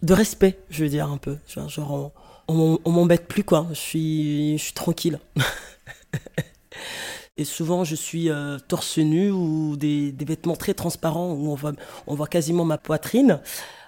de 0.01 0.13
respect, 0.13 0.59
je 0.69 0.83
veux 0.83 0.89
dire 0.89 1.09
un 1.09 1.17
peu, 1.17 1.37
genre, 1.47 2.11
on, 2.49 2.91
m'embête 2.91 3.25
plus 3.25 3.45
quoi, 3.45 3.67
je 3.69 3.79
suis 3.79 4.57
je 4.57 4.63
suis 4.63 4.73
tranquille. 4.73 5.19
Et 7.37 7.45
souvent, 7.45 7.83
je 7.83 7.95
suis 7.95 8.29
euh, 8.29 8.59
torse 8.59 8.99
nu 8.99 9.31
ou 9.31 9.75
des, 9.75 10.13
vêtements 10.19 10.55
très 10.55 10.75
transparents 10.75 11.31
où 11.31 11.49
on 11.49 11.55
voit, 11.55 11.73
on 12.05 12.13
voit 12.13 12.27
quasiment 12.27 12.63
ma 12.63 12.77
poitrine. 12.77 13.41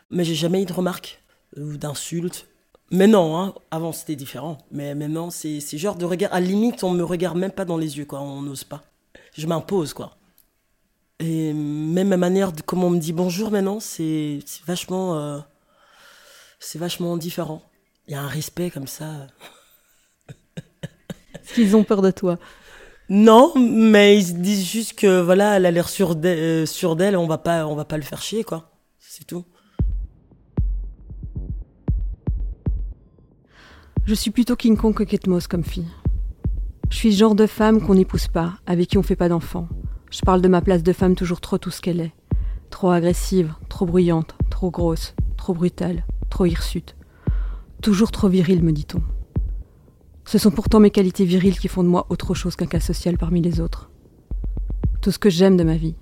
Mais 0.09 0.23
j'ai 0.23 0.33
jamais 0.33 0.63
eu 0.63 0.65
de 0.65 0.73
remarques 0.73 1.21
ou 1.55 1.77
d'insultes. 1.77 2.47
Mais 2.91 3.07
non, 3.07 3.37
hein, 3.37 3.53
avant 3.71 3.91
c'était 3.91 4.15
différent. 4.15 4.57
Mais 4.71 4.93
maintenant, 4.95 5.29
c'est 5.29 5.59
genre 5.77 5.95
de 5.95 6.05
regard. 6.05 6.33
À 6.33 6.39
la 6.39 6.45
limite, 6.45 6.83
on 6.83 6.91
me 6.91 7.03
regarde 7.03 7.37
même 7.37 7.51
pas 7.51 7.65
dans 7.65 7.77
les 7.77 7.97
yeux, 7.97 8.05
quoi. 8.05 8.21
On 8.21 8.41
n'ose 8.41 8.63
pas. 8.63 8.83
Je 9.33 9.47
m'impose, 9.47 9.93
quoi. 9.93 10.17
Et 11.19 11.53
même 11.53 12.09
ma 12.09 12.17
manière 12.17 12.51
de 12.51 12.61
comment 12.61 12.87
on 12.87 12.89
me 12.91 12.99
dit 12.99 13.13
bonjour 13.13 13.49
maintenant, 13.49 13.79
c'est 13.79 14.39
vachement, 14.67 15.17
euh, 15.17 15.39
c'est 16.59 16.77
vachement 16.77 17.15
différent. 17.15 17.61
Il 18.07 18.11
y 18.11 18.15
a 18.15 18.21
un 18.21 18.27
respect 18.27 18.69
comme 18.69 18.87
ça. 18.87 19.27
Est-ce 21.33 21.53
qu'ils 21.53 21.75
ont 21.75 21.85
peur 21.85 22.01
de 22.01 22.11
toi? 22.11 22.37
Non, 23.07 23.53
mais 23.55 24.17
ils 24.17 24.41
disent 24.41 24.65
juste 24.65 24.93
que 24.99 25.21
voilà, 25.21 25.57
elle 25.57 25.65
a 25.65 25.71
l'air 25.71 25.87
sûre 25.87 26.15
d'elle, 26.15 27.17
on 27.17 27.27
va 27.27 27.37
pas, 27.37 27.65
on 27.65 27.75
va 27.75 27.85
pas 27.85 27.97
le 27.97 28.03
faire 28.03 28.21
chier, 28.21 28.43
quoi. 28.43 28.71
C'est 28.99 29.25
tout. 29.25 29.45
Je 34.05 34.13
suis 34.13 34.29
plutôt 34.29 34.55
King 34.55 34.77
Kong 34.77 34.93
que 34.93 35.03
Kate 35.03 35.25
Moss 35.25 35.47
comme 35.47 35.63
fille. 35.63 35.87
Je 36.91 36.95
suis 36.95 37.09
le 37.09 37.15
genre 37.15 37.33
de 37.33 37.47
femme 37.47 37.81
qu'on 37.81 37.95
n'épouse 37.95 38.27
pas, 38.27 38.53
avec 38.67 38.89
qui 38.89 38.99
on 38.99 39.03
fait 39.03 39.15
pas 39.15 39.29
d'enfants. 39.29 39.67
Je 40.11 40.21
parle 40.21 40.43
de 40.43 40.47
ma 40.47 40.61
place 40.61 40.83
de 40.83 40.93
femme 40.93 41.15
toujours 41.15 41.41
trop 41.41 41.57
tout 41.57 41.71
ce 41.71 41.81
qu'elle 41.81 41.99
est. 41.99 42.13
Trop 42.69 42.91
agressive, 42.91 43.55
trop 43.67 43.87
bruyante, 43.87 44.35
trop 44.51 44.69
grosse, 44.69 45.15
trop 45.37 45.55
brutale, 45.55 46.05
trop 46.29 46.45
hirsute. 46.45 46.95
Toujours 47.81 48.11
trop 48.11 48.27
virile, 48.29 48.61
me 48.61 48.73
dit-on. 48.73 49.01
Ce 50.23 50.37
sont 50.37 50.51
pourtant 50.51 50.79
mes 50.79 50.91
qualités 50.91 51.25
viriles 51.25 51.57
qui 51.57 51.67
font 51.67 51.83
de 51.83 51.89
moi 51.89 52.05
autre 52.09 52.35
chose 52.35 52.55
qu'un 52.55 52.67
cas 52.67 52.79
social 52.79 53.17
parmi 53.17 53.41
les 53.41 53.59
autres. 53.59 53.89
Tout 55.01 55.09
ce 55.09 55.17
que 55.17 55.31
j'aime 55.31 55.57
de 55.57 55.63
ma 55.63 55.77
vie, 55.77 55.95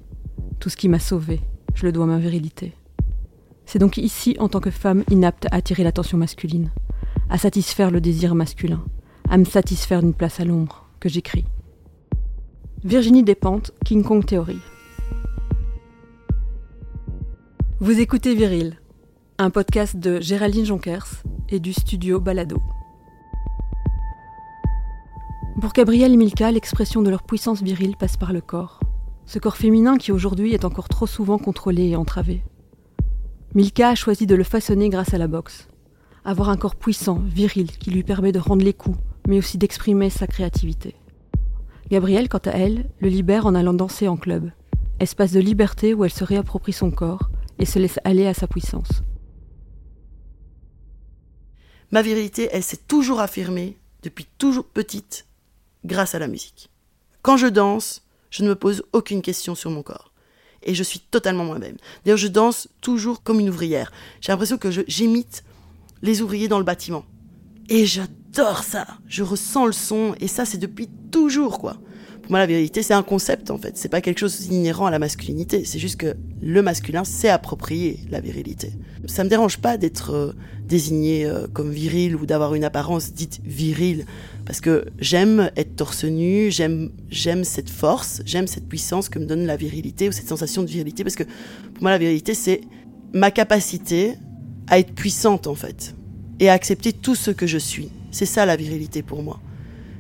tout 0.60 0.68
ce 0.68 0.76
qui 0.76 0.90
m'a 0.90 1.00
sauvée, 1.00 1.40
je 1.74 1.86
le 1.86 1.94
dois 1.94 2.04
à 2.04 2.08
ma 2.08 2.20
virilité. 2.20 2.74
C'est 3.66 3.80
donc 3.80 3.96
ici, 3.96 4.36
en 4.40 4.50
tant 4.50 4.60
que 4.60 4.72
femme 4.72 5.06
inapte 5.10 5.46
à 5.46 5.56
attirer 5.56 5.86
l'attention 5.86 6.18
masculine, 6.18 6.70
à 7.30 7.38
satisfaire 7.38 7.92
le 7.92 8.02
désir 8.02 8.36
masculin, 8.36 8.84
à 9.30 9.38
me 9.38 9.46
satisfaire 9.46 10.02
d'une 10.02 10.14
place 10.14 10.40
à 10.40 10.46
l'ombre, 10.46 10.88
que 11.00 11.10
j'écris. 11.10 11.46
Virginie 12.84 13.24
Despentes, 13.24 13.72
King 13.86 14.04
Kong 14.04 14.26
Theory. 14.26 14.58
Vous 17.80 18.00
écoutez 18.00 18.36
Viril, 18.36 18.80
un 19.38 19.50
podcast 19.50 19.98
de 19.98 20.20
Géraldine 20.22 20.66
Jonkers 20.66 21.24
et 21.50 21.60
du 21.60 21.74
studio 21.74 22.20
Balado. 22.20 22.62
Pour 25.62 25.72
Gabriel 25.72 26.14
et 26.14 26.18
Milka, 26.18 26.52
l'expression 26.52 27.02
de 27.02 27.10
leur 27.10 27.24
puissance 27.24 27.62
virile 27.62 27.96
passe 27.96 28.18
par 28.18 28.34
le 28.34 28.42
corps. 28.42 28.80
Ce 29.26 29.40
corps 29.40 29.56
féminin 29.56 29.98
qui 29.98 30.12
aujourd'hui 30.12 30.54
est 30.54 30.66
encore 30.66 30.90
trop 30.90 31.08
souvent 31.08 31.38
contrôlé 31.38 31.90
et 31.90 31.96
entravé. 31.96 32.44
Milka 33.56 33.90
a 33.90 33.96
choisi 33.96 34.28
de 34.28 34.36
le 34.36 34.44
façonner 34.44 34.90
grâce 34.90 35.14
à 35.14 35.18
la 35.18 35.28
boxe 35.28 35.68
avoir 36.26 36.50
un 36.50 36.58
corps 36.58 36.76
puissant, 36.76 37.20
viril, 37.20 37.72
qui 37.78 37.92
lui 37.92 38.04
permet 38.04 38.32
de 38.32 38.40
rendre 38.40 38.64
les 38.64 38.74
coups, 38.74 38.98
mais 39.28 39.38
aussi 39.38 39.58
d'exprimer 39.58 40.10
sa 40.10 40.28
créativité. 40.28 40.96
Gabrielle, 41.90 42.30
quant 42.30 42.40
à 42.40 42.52
elle, 42.52 42.90
le 43.00 43.10
libère 43.10 43.46
en 43.46 43.56
allant 43.56 43.74
danser 43.74 44.08
en 44.08 44.18
club, 44.18 44.52
espace 45.00 45.32
de 45.32 45.40
liberté 45.40 45.94
où 45.94 46.06
elle 46.06 46.14
se 46.14 46.24
réapproprie 46.24 46.74
son 46.74 46.92
corps 46.92 47.30
et 47.60 47.66
se 47.66 47.80
laisse 47.80 48.00
aller 48.04 48.26
à 48.26 48.34
sa 48.34 48.48
puissance. 48.48 49.04
Ma 51.92 52.02
virilité, 52.02 52.50
elle 52.52 52.64
s'est 52.64 52.78
toujours 52.88 53.20
affirmée, 53.20 53.78
depuis 54.02 54.26
toujours 54.38 54.66
petite, 54.66 55.28
grâce 55.86 56.16
à 56.16 56.20
la 56.20 56.28
musique. 56.28 56.72
Quand 57.22 57.38
je 57.38 57.48
danse, 57.48 58.04
je 58.32 58.44
ne 58.44 58.50
me 58.50 58.56
pose 58.56 58.84
aucune 58.94 59.22
question 59.22 59.54
sur 59.54 59.70
mon 59.70 59.84
corps. 59.84 60.12
Et 60.64 60.74
je 60.74 60.84
suis 60.84 61.00
totalement 61.00 61.46
moi-même. 61.46 61.78
D'ailleurs, 62.04 62.18
je 62.18 62.28
danse 62.28 62.70
toujours 62.82 63.22
comme 63.22 63.40
une 63.40 63.50
ouvrière. 63.50 63.92
J'ai 64.22 64.32
l'impression 64.32 64.58
que 64.58 64.72
j'imite 64.88 65.44
les 66.04 66.22
ouvriers 66.22 66.48
dans 66.48 66.60
le 66.60 66.66
bâtiment. 66.66 67.06
Et 67.70 67.86
j'adore 67.86 68.64
ça. 68.64 68.86
Je 69.08 69.24
ressens 69.24 69.66
le 69.66 69.72
son 69.72 70.14
et 70.20 70.28
ça 70.28 70.46
c'est 70.46 70.60
depuis 70.60 70.90
toujours 71.12 71.58
quoi. 71.60 71.78
Pour 72.22 72.32
moi 72.32 72.40
la 72.40 72.46
vérité 72.46 72.84
c'est 72.84 72.94
un 72.94 73.04
concept 73.04 73.50
en 73.52 73.58
fait. 73.58 73.78
C'est 73.78 73.90
pas 73.90 74.02
quelque 74.02 74.20
chose 74.20 74.48
d'inhérent 74.48 74.86
à 74.86 74.92
la 74.92 75.00
masculinité. 75.00 75.64
C'est 75.64 75.80
juste 75.80 75.96
que 75.96 76.14
le 76.42 76.62
masculin 76.62 77.06
s'est 77.06 77.30
approprié 77.30 78.02
la 78.10 78.20
virilité. 78.20 78.74
Ça 79.08 79.24
me 79.24 79.30
dérange 79.30 79.60
pas 79.60 79.78
d'être 79.78 80.14
euh, 80.14 80.34
désigné 80.68 81.26
euh, 81.26 81.48
comme 81.54 81.72
viril 81.72 82.18
ou 82.18 82.26
d'avoir 82.26 82.54
une 82.54 82.66
apparence 82.66 83.14
dite 83.14 83.40
virile 83.46 84.06
parce 84.46 84.60
que 84.60 84.86
j'aime 85.00 85.52
être 85.56 85.78
torse 85.78 86.04
nu, 86.04 86.52
j'aime 86.52 86.92
j'aime 87.10 87.46
cette 87.46 87.70
force, 87.70 88.22
j'aime 88.26 88.48
cette 88.48 88.68
puissance 88.68 89.08
que 89.08 89.20
me 89.20 89.26
donne 89.26 89.46
la 89.46 89.56
virilité 89.56 90.10
ou 90.10 90.12
cette 90.12 90.28
sensation 90.28 90.64
de 90.64 90.68
virilité 90.68 91.06
parce 91.06 91.16
que 91.16 91.24
pour 91.24 91.82
moi 91.82 91.92
la 91.92 91.98
virilité 91.98 92.34
c'est 92.34 92.60
ma 93.14 93.32
capacité 93.32 94.16
à 94.68 94.80
être 94.80 94.94
puissante 94.94 95.48
en 95.48 95.56
fait 95.56 95.96
et 96.40 96.50
à 96.50 96.54
accepter 96.54 96.94
tout 96.94 97.16
ce 97.16 97.32
que 97.32 97.48
je 97.48 97.58
suis. 97.58 97.90
C'est 98.12 98.26
ça 98.26 98.46
la 98.46 98.56
virilité 98.56 99.02
pour 99.02 99.24
moi. 99.24 99.40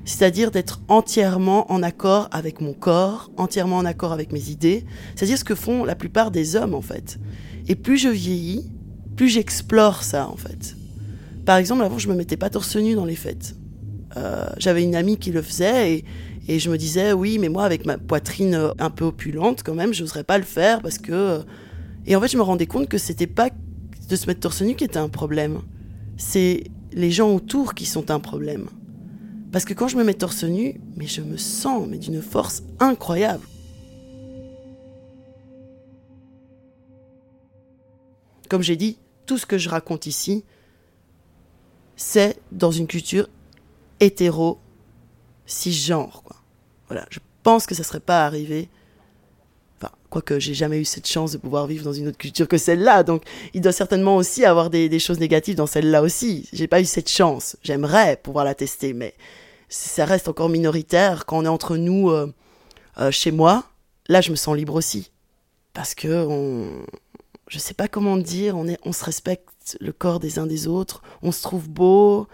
C'est-à-dire 0.05 0.51
d'être 0.51 0.81
entièrement 0.89 1.71
en 1.71 1.81
accord 1.81 2.27
avec 2.31 2.59
mon 2.59 2.73
corps, 2.73 3.31
entièrement 3.37 3.77
en 3.77 3.85
accord 3.85 4.11
avec 4.11 4.31
mes 4.33 4.49
idées. 4.49 4.83
C'est-à-dire 5.15 5.37
ce 5.37 5.45
que 5.45 5.55
font 5.55 5.85
la 5.85 5.95
plupart 5.95 6.31
des 6.31 6.55
hommes 6.55 6.73
en 6.73 6.81
fait. 6.81 7.19
Et 7.67 7.75
plus 7.75 7.97
je 7.97 8.09
vieillis, 8.09 8.69
plus 9.15 9.29
j'explore 9.29 10.03
ça 10.03 10.27
en 10.27 10.35
fait. 10.35 10.75
Par 11.45 11.57
exemple, 11.57 11.83
avant 11.83 11.97
je 11.97 12.09
me 12.09 12.15
mettais 12.15 12.37
pas 12.37 12.49
torse 12.49 12.75
nu 12.75 12.95
dans 12.95 13.05
les 13.05 13.15
fêtes. 13.15 13.55
Euh, 14.17 14.47
j'avais 14.57 14.83
une 14.83 14.95
amie 14.95 15.17
qui 15.17 15.31
le 15.31 15.41
faisait 15.41 15.93
et, 15.93 16.05
et 16.47 16.59
je 16.59 16.69
me 16.69 16.77
disais 16.77 17.13
oui 17.13 17.39
mais 17.39 17.49
moi 17.49 17.63
avec 17.63 17.85
ma 17.85 17.97
poitrine 17.97 18.71
un 18.77 18.89
peu 18.91 19.05
opulente 19.05 19.63
quand 19.63 19.73
même 19.73 19.91
j'oserais 19.91 20.23
pas 20.23 20.37
le 20.37 20.43
faire 20.43 20.83
parce 20.83 20.99
que 20.99 21.41
et 22.05 22.15
en 22.15 22.21
fait 22.21 22.27
je 22.27 22.37
me 22.37 22.43
rendais 22.43 22.67
compte 22.67 22.87
que 22.89 22.99
c'était 22.99 23.25
pas 23.25 23.49
de 24.07 24.15
se 24.15 24.27
mettre 24.27 24.41
torse 24.41 24.61
nu 24.61 24.75
qui 24.75 24.83
était 24.83 24.97
un 24.97 25.09
problème. 25.09 25.61
C'est 26.17 26.65
les 26.91 27.11
gens 27.11 27.33
autour 27.33 27.73
qui 27.73 27.85
sont 27.85 28.11
un 28.11 28.19
problème. 28.19 28.69
Parce 29.51 29.65
que 29.65 29.73
quand 29.73 29.87
je 29.87 29.97
me 29.97 30.03
mets 30.03 30.13
torse 30.13 30.43
nu, 30.43 30.79
mais 30.95 31.07
je 31.07 31.21
me 31.21 31.37
sens 31.37 31.87
mais 31.87 31.97
d'une 31.97 32.21
force 32.21 32.63
incroyable. 32.79 33.45
Comme 38.49 38.61
j'ai 38.61 38.75
dit, 38.75 38.97
tout 39.25 39.37
ce 39.37 39.45
que 39.45 39.57
je 39.57 39.69
raconte 39.69 40.05
ici, 40.05 40.43
c'est 41.95 42.39
dans 42.51 42.71
une 42.71 42.87
culture 42.87 43.27
hétéro 43.99 44.59
cisgenre. 45.45 46.23
Voilà, 46.87 47.05
je 47.09 47.19
pense 47.43 47.65
que 47.65 47.75
ça 47.75 47.83
serait 47.83 47.99
pas 47.99 48.25
arrivé 48.25 48.69
quoique 50.13 50.39
j'ai 50.39 50.53
jamais 50.53 50.79
eu 50.79 50.85
cette 50.85 51.07
chance 51.07 51.31
de 51.31 51.39
pouvoir 51.39 51.65
vivre 51.65 51.83
dans 51.83 51.91
une 51.91 52.07
autre 52.07 52.19
culture 52.19 52.47
que 52.47 52.59
celle-là, 52.59 53.01
donc 53.01 53.23
il 53.55 53.61
doit 53.61 53.71
certainement 53.71 54.15
aussi 54.15 54.45
avoir 54.45 54.69
des, 54.69 54.99
choses 54.99 55.19
négatives 55.19 55.55
dans 55.55 55.65
celle-là 55.65 56.03
aussi. 56.03 56.47
J'ai 56.53 56.67
pas 56.67 56.81
eu 56.81 56.85
cette 56.85 57.09
chance. 57.09 57.57
J'aimerais 57.63 58.17
pouvoir 58.17 58.45
la 58.45 58.53
tester, 58.53 58.93
mais 58.93 59.15
ça 59.69 60.05
reste 60.05 60.27
encore 60.27 60.49
minoritaire 60.49 61.25
quand 61.25 61.39
on 61.39 61.45
est 61.45 61.47
entre 61.47 61.77
nous 61.77 62.11
euh, 62.11 62.31
euh, 62.99 63.09
chez 63.09 63.31
moi. 63.31 63.63
Là, 64.07 64.21
je 64.21 64.29
me 64.29 64.35
sens 64.35 64.55
libre 64.55 64.75
aussi, 64.75 65.09
parce 65.73 65.95
que 65.95 66.27
on, 66.29 66.85
je 67.47 67.57
sais 67.57 67.73
pas 67.73 67.87
comment 67.87 68.17
dire, 68.17 68.55
on 68.55 68.93
se 68.93 69.03
respecte 69.03 69.77
le 69.79 69.93
corps 69.93 70.19
des 70.19 70.37
uns 70.37 70.45
des 70.45 70.67
autres, 70.67 71.01
on 71.23 71.31
se 71.31 71.41
trouve 71.41 71.67
beau 71.69 72.27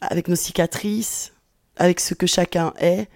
avec 0.00 0.28
nos 0.28 0.36
cicatrices, 0.36 1.32
avec 1.76 1.98
ce 1.98 2.14
que 2.14 2.28
chacun 2.28 2.72
est 2.78 3.08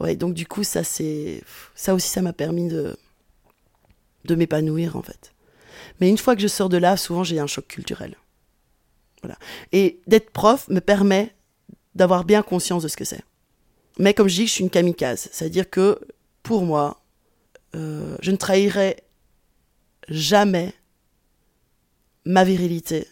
ouais, 0.00 0.16
donc 0.16 0.34
du 0.34 0.46
coup, 0.46 0.64
ça, 0.64 0.84
c'est, 0.84 1.42
ça 1.74 1.94
aussi, 1.94 2.08
ça 2.08 2.22
m'a 2.22 2.32
permis 2.32 2.68
de, 2.68 2.96
de 4.24 4.34
m'épanouir, 4.34 4.96
en 4.96 5.02
fait. 5.02 5.32
Mais 6.00 6.08
une 6.08 6.18
fois 6.18 6.34
que 6.34 6.42
je 6.42 6.48
sors 6.48 6.68
de 6.68 6.76
là, 6.76 6.96
souvent, 6.96 7.24
j'ai 7.24 7.38
un 7.38 7.46
choc 7.46 7.66
culturel. 7.66 8.16
Voilà. 9.22 9.38
Et 9.72 10.00
d'être 10.06 10.30
prof 10.30 10.68
me 10.68 10.80
permet 10.80 11.34
d'avoir 11.94 12.24
bien 12.24 12.42
conscience 12.42 12.82
de 12.82 12.88
ce 12.88 12.96
que 12.96 13.04
c'est. 13.04 13.22
Mais 13.98 14.12
comme 14.12 14.28
je 14.28 14.34
dis, 14.34 14.46
je 14.46 14.52
suis 14.52 14.64
une 14.64 14.70
kamikaze. 14.70 15.28
C'est-à-dire 15.32 15.70
que, 15.70 16.00
pour 16.42 16.64
moi, 16.64 17.02
euh, 17.74 18.16
je 18.20 18.30
ne 18.30 18.36
trahirai 18.36 19.02
jamais 20.08 20.74
ma 22.24 22.44
virilité, 22.44 23.06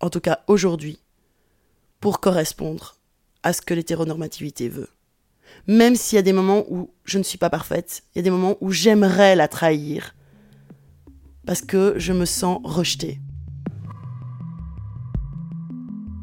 en 0.00 0.10
tout 0.10 0.20
cas 0.20 0.40
aujourd'hui, 0.48 0.98
pour 2.00 2.20
correspondre 2.20 2.96
à 3.42 3.52
ce 3.52 3.62
que 3.62 3.74
l'hétéronormativité 3.74 4.68
veut 4.68 4.88
même 5.66 5.96
s'il 5.96 6.16
y 6.16 6.18
a 6.18 6.22
des 6.22 6.32
moments 6.32 6.64
où 6.70 6.90
je 7.04 7.18
ne 7.18 7.22
suis 7.22 7.38
pas 7.38 7.50
parfaite, 7.50 8.02
il 8.14 8.18
y 8.18 8.20
a 8.20 8.22
des 8.22 8.30
moments 8.30 8.56
où 8.60 8.70
j'aimerais 8.70 9.36
la 9.36 9.48
trahir, 9.48 10.14
parce 11.46 11.62
que 11.62 11.94
je 11.96 12.12
me 12.12 12.24
sens 12.24 12.60
rejetée. 12.64 13.20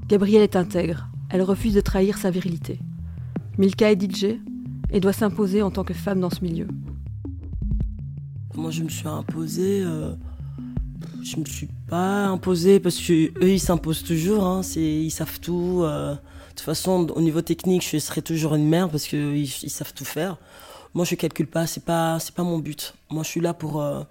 Gabrielle 0.07 0.43
est 0.43 0.55
intègre, 0.55 1.07
elle 1.29 1.41
refuse 1.41 1.73
de 1.73 1.81
trahir 1.81 2.17
sa 2.17 2.31
virilité. 2.31 2.79
Milka 3.57 3.91
est 3.91 4.01
DJ 4.01 4.39
et 4.91 4.99
doit 4.99 5.13
s'imposer 5.13 5.61
en 5.61 5.71
tant 5.71 5.83
que 5.83 5.93
femme 5.93 6.19
dans 6.19 6.29
ce 6.29 6.43
milieu. 6.43 6.67
Moi 8.55 8.71
je 8.71 8.83
me 8.83 8.89
suis 8.89 9.07
imposée, 9.07 9.81
euh, 9.83 10.13
je 11.23 11.37
me 11.37 11.45
suis 11.45 11.69
pas 11.87 12.27
imposée 12.27 12.79
parce 12.79 12.97
que 12.99 13.31
eux 13.43 13.51
ils 13.51 13.59
s'imposent 13.59 14.03
toujours, 14.03 14.45
hein, 14.45 14.61
ils 14.75 15.11
savent 15.11 15.39
tout. 15.39 15.81
Euh, 15.83 16.15
de 16.51 16.55
toute 16.55 16.65
façon, 16.65 17.07
au 17.15 17.21
niveau 17.21 17.41
technique, 17.41 17.87
je 17.89 17.97
serai 17.97 18.21
toujours 18.21 18.55
une 18.55 18.67
merde 18.67 18.91
parce 18.91 19.07
qu'ils 19.07 19.43
ils 19.43 19.69
savent 19.69 19.93
tout 19.93 20.05
faire. 20.05 20.37
Moi, 20.93 21.05
je 21.05 21.15
calcule 21.15 21.47
pas, 21.47 21.65
c'est 21.65 21.85
pas, 21.85 22.19
c'est 22.19 22.35
pas 22.35 22.43
mon 22.43 22.59
but. 22.59 22.93
Moi, 23.09 23.23
je 23.23 23.29
suis 23.29 23.39
là 23.39 23.53
pour, 23.53 23.81
euh, 23.81 24.03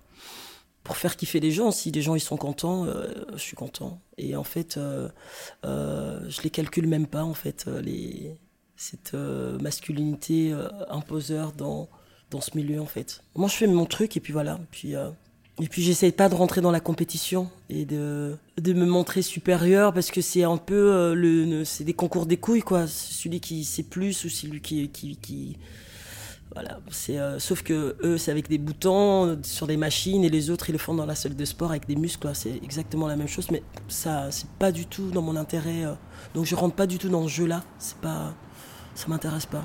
pour 0.82 0.96
faire 0.96 1.16
kiffer 1.16 1.38
les 1.38 1.50
gens. 1.50 1.70
Si 1.70 1.90
les 1.90 2.00
gens 2.00 2.14
ils 2.14 2.20
sont 2.20 2.38
contents, 2.38 2.86
euh, 2.86 3.06
je 3.34 3.38
suis 3.38 3.56
content. 3.56 4.00
Et 4.16 4.36
en 4.36 4.44
fait, 4.44 4.78
euh, 4.78 5.08
euh, 5.66 6.20
je 6.30 6.40
les 6.42 6.50
calcule 6.50 6.86
même 6.86 7.06
pas 7.06 7.24
en 7.24 7.34
fait 7.34 7.66
les 7.66 8.34
cette 8.76 9.12
masculinité 9.12 10.56
imposeur 10.88 11.52
dans 11.52 11.90
dans 12.30 12.40
ce 12.40 12.56
milieu 12.56 12.80
en 12.80 12.86
fait. 12.86 13.22
Moi, 13.34 13.48
je 13.48 13.56
fais 13.56 13.66
mon 13.66 13.84
truc 13.84 14.16
et 14.16 14.20
puis 14.20 14.32
voilà. 14.32 14.58
Puis 14.70 14.94
et 15.60 15.68
puis 15.68 15.82
j'essaye 15.82 16.12
pas 16.12 16.28
de 16.28 16.34
rentrer 16.34 16.60
dans 16.60 16.70
la 16.70 16.80
compétition 16.80 17.50
et 17.68 17.84
de, 17.84 18.36
de 18.58 18.72
me 18.72 18.86
montrer 18.86 19.22
supérieur 19.22 19.92
parce 19.92 20.10
que 20.10 20.20
c'est 20.20 20.44
un 20.44 20.56
peu 20.56 21.14
le 21.14 21.64
c'est 21.64 21.84
des 21.84 21.94
concours 21.94 22.26
des 22.26 22.36
couilles 22.36 22.62
quoi. 22.62 22.86
Celui 22.86 23.40
qui 23.40 23.64
sait 23.64 23.82
plus 23.82 24.24
ou 24.24 24.28
celui 24.28 24.60
qui 24.60 25.58
voilà, 26.52 26.80
c'est 26.90 27.16
euh, 27.18 27.38
sauf 27.38 27.62
que 27.62 27.96
eux 28.02 28.18
c'est 28.18 28.32
avec 28.32 28.48
des 28.48 28.58
boutons 28.58 29.26
euh, 29.26 29.36
sur 29.42 29.68
des 29.68 29.76
machines 29.76 30.24
et 30.24 30.28
les 30.28 30.50
autres 30.50 30.68
ils 30.68 30.72
le 30.72 30.78
font 30.78 30.94
dans 30.94 31.06
la 31.06 31.14
salle 31.14 31.36
de 31.36 31.44
sport 31.44 31.70
avec 31.70 31.86
des 31.86 31.94
muscles. 31.94 32.28
C'est 32.34 32.56
exactement 32.64 33.06
la 33.06 33.14
même 33.14 33.28
chose, 33.28 33.50
mais 33.52 33.62
ça 33.86 34.32
c'est 34.32 34.50
pas 34.58 34.72
du 34.72 34.86
tout 34.86 35.10
dans 35.10 35.22
mon 35.22 35.36
intérêt. 35.36 35.84
Euh. 35.84 35.94
donc 36.34 36.46
je 36.46 36.56
rentre 36.56 36.74
pas 36.74 36.88
du 36.88 36.98
tout 36.98 37.08
dans 37.08 37.22
ce 37.22 37.32
jeu-là. 37.32 37.62
C'est 37.78 37.98
pas, 37.98 38.34
ça 38.96 39.06
m'intéresse 39.06 39.46
pas. 39.46 39.64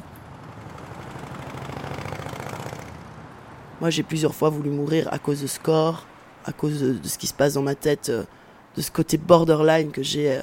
Moi 3.82 3.90
j'ai 3.90 4.04
plusieurs 4.04 4.34
fois 4.34 4.50
voulu 4.50 4.70
mourir 4.70 5.12
à 5.12 5.20
cause 5.20 5.42
de 5.42 5.48
score, 5.48 6.06
à 6.46 6.54
cause 6.54 6.80
de, 6.80 7.08
ce 7.08 7.18
qui 7.18 7.28
se 7.28 7.34
passe 7.34 7.54
dans 7.54 7.62
ma 7.62 7.76
tête, 7.76 8.10
de 8.10 8.82
ce 8.82 8.92
côté 8.92 9.18
borderline 9.18 9.92
que 9.92 10.04
j'ai, 10.04 10.42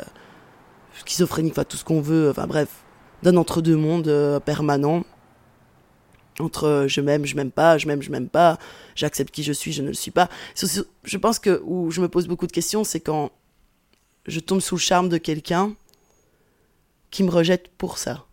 schizophrénique, 1.05 1.53
enfin 1.53 1.65
tout 1.65 1.77
ce 1.77 1.85
qu'on 1.85 2.01
veut, 2.01 2.31
enfin 2.31 2.47
bref, 2.47 2.69
d'un 3.23 3.37
entre-deux 3.37 3.77
mondes 3.77 4.41
permanent 4.45 5.05
entre 6.41 6.65
euh, 6.65 6.89
je 6.89 7.01
m'aime, 7.01 7.25
je 7.25 7.37
m'aime 7.37 7.51
pas, 7.51 7.79
je 7.79 7.87
m'aime, 7.87 8.03
je 8.03 8.11
m'aime 8.11 8.29
pas, 8.29 8.59
j'accepte 8.95 9.31
qui 9.31 9.43
je 9.43 9.53
suis, 9.53 9.73
je 9.73 9.83
ne 9.83 9.89
le 9.89 9.95
suis 9.95 10.11
pas. 10.11 10.29
Je 11.05 11.17
pense 11.17 11.39
que 11.39 11.63
où 11.65 11.91
je 11.91 12.01
me 12.01 12.09
pose 12.09 12.27
beaucoup 12.27 12.47
de 12.47 12.53
questions, 12.53 12.85
c'est 12.85 13.01
quand 13.01 13.31
je 14.27 14.41
tombe 14.41 14.61
sous 14.61 14.77
le 14.77 14.81
charme 14.81 15.09
de 15.09 15.19
quelqu'un 15.19 15.75
qui 17.11 17.23
me 17.23 17.31
rejette 17.31 17.69
pour 17.77 17.99
ça. 17.99 18.27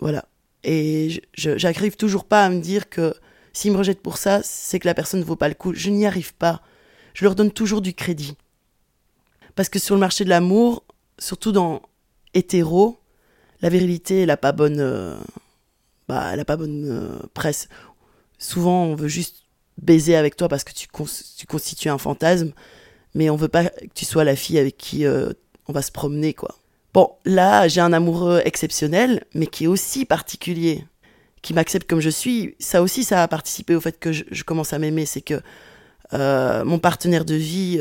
Voilà. 0.00 0.24
Et 0.64 1.22
j'arrive 1.34 1.96
toujours 1.96 2.24
pas 2.24 2.44
à 2.44 2.50
me 2.50 2.60
dire 2.60 2.88
que 2.88 3.14
s'il 3.52 3.72
me 3.72 3.78
rejette 3.78 4.00
pour 4.00 4.16
ça, 4.16 4.40
c'est 4.42 4.78
que 4.78 4.86
la 4.86 4.94
personne 4.94 5.20
ne 5.20 5.24
vaut 5.24 5.36
pas 5.36 5.48
le 5.48 5.54
coup. 5.54 5.74
Je 5.74 5.90
n'y 5.90 6.06
arrive 6.06 6.34
pas. 6.34 6.62
Je 7.14 7.24
leur 7.24 7.34
donne 7.34 7.50
toujours 7.50 7.82
du 7.82 7.94
crédit. 7.94 8.36
Parce 9.54 9.68
que 9.68 9.78
sur 9.78 9.94
le 9.94 10.00
marché 10.00 10.24
de 10.24 10.30
l'amour, 10.30 10.84
surtout 11.18 11.52
dans 11.52 11.82
hétéro, 12.32 12.98
la 13.60 13.68
virilité, 13.68 14.20
elle 14.20 14.28
n'a 14.28 14.36
pas 14.36 14.52
bonne. 14.52 14.80
Euh, 14.80 15.16
bah, 16.08 16.30
elle 16.32 16.44
pas 16.44 16.56
bonne 16.56 16.86
euh, 16.88 17.18
presse. 17.34 17.68
Souvent, 18.38 18.84
on 18.84 18.94
veut 18.94 19.08
juste 19.08 19.44
baiser 19.78 20.16
avec 20.16 20.36
toi 20.36 20.48
parce 20.48 20.64
que 20.64 20.72
tu, 20.72 20.88
tu, 21.36 21.46
constitues 21.46 21.88
un 21.88 21.98
fantasme, 21.98 22.52
mais 23.14 23.30
on 23.30 23.36
veut 23.36 23.48
pas 23.48 23.66
que 23.66 23.86
tu 23.94 24.04
sois 24.04 24.24
la 24.24 24.36
fille 24.36 24.58
avec 24.58 24.76
qui 24.76 25.06
euh, 25.06 25.32
on 25.68 25.72
va 25.72 25.82
se 25.82 25.92
promener, 25.92 26.34
quoi. 26.34 26.56
Bon, 26.94 27.10
là, 27.24 27.68
j'ai 27.68 27.80
un 27.80 27.92
amoureux 27.92 28.42
exceptionnel, 28.44 29.24
mais 29.34 29.46
qui 29.46 29.64
est 29.64 29.68
aussi 29.68 30.04
particulier, 30.04 30.84
qui 31.40 31.54
m'accepte 31.54 31.88
comme 31.88 32.00
je 32.00 32.10
suis. 32.10 32.54
Ça 32.58 32.82
aussi, 32.82 33.04
ça 33.04 33.22
a 33.22 33.28
participé 33.28 33.74
au 33.74 33.80
fait 33.80 33.98
que 33.98 34.12
je, 34.12 34.44
commence 34.44 34.72
à 34.72 34.78
m'aimer. 34.78 35.06
C'est 35.06 35.22
que 35.22 35.40
euh, 36.12 36.64
mon 36.64 36.78
partenaire 36.78 37.24
de 37.24 37.34
vie 37.34 37.80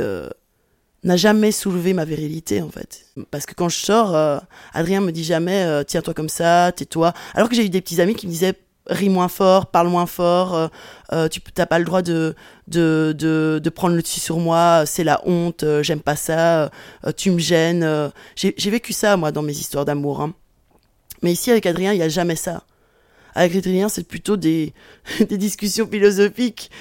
n'a 1.03 1.17
jamais 1.17 1.51
soulevé 1.51 1.93
ma 1.93 2.05
virilité 2.05 2.61
en 2.61 2.69
fait. 2.69 3.05
Parce 3.31 3.45
que 3.45 3.53
quand 3.53 3.69
je 3.69 3.77
sors, 3.77 4.15
euh, 4.15 4.37
Adrien 4.73 5.01
me 5.01 5.11
dit 5.11 5.23
jamais 5.23 5.63
euh, 5.63 5.83
tiens-toi 5.83 6.13
comme 6.13 6.29
ça, 6.29 6.71
tais-toi. 6.75 7.13
Alors 7.33 7.49
que 7.49 7.55
j'ai 7.55 7.65
eu 7.65 7.69
des 7.69 7.81
petits 7.81 8.01
amis 8.01 8.15
qui 8.15 8.27
me 8.27 8.31
disaient 8.31 8.55
ris 8.87 9.09
moins 9.09 9.27
fort, 9.27 9.67
parle 9.67 9.87
moins 9.87 10.05
fort, 10.05 10.69
euh, 11.13 11.27
tu 11.27 11.41
n'as 11.57 11.65
pas 11.65 11.79
le 11.79 11.85
droit 11.85 12.01
de, 12.01 12.35
de, 12.67 13.13
de, 13.17 13.69
prendre 13.69 13.95
le 13.95 14.01
dessus 14.01 14.19
sur 14.19 14.39
moi, 14.39 14.83
c'est 14.85 15.03
la 15.03 15.21
honte, 15.27 15.63
j'aime 15.81 16.01
pas 16.01 16.15
ça, 16.15 16.71
tu 17.17 17.31
me 17.31 17.39
gênes. 17.39 18.11
j'ai 18.35 18.69
vécu 18.69 18.93
ça 18.93 19.17
moi 19.17 19.31
dans 19.31 19.43
mes 19.43 19.53
histoires 19.53 19.85
d'amour. 19.85 20.21
Hein. 20.21 20.33
Mais 21.21 21.31
ici 21.31 21.51
avec 21.51 21.65
Adrien, 21.65 21.93
il 21.93 21.97
n'y 21.97 22.03
a 22.03 22.09
jamais 22.09 22.35
ça. 22.35 22.63
Avec 23.33 23.55
Adrien, 23.55 23.87
c'est 23.87 24.05
plutôt 24.05 24.35
des, 24.35 24.73
des 25.19 25.37
discussions 25.37 25.87
philosophiques, 25.87 26.71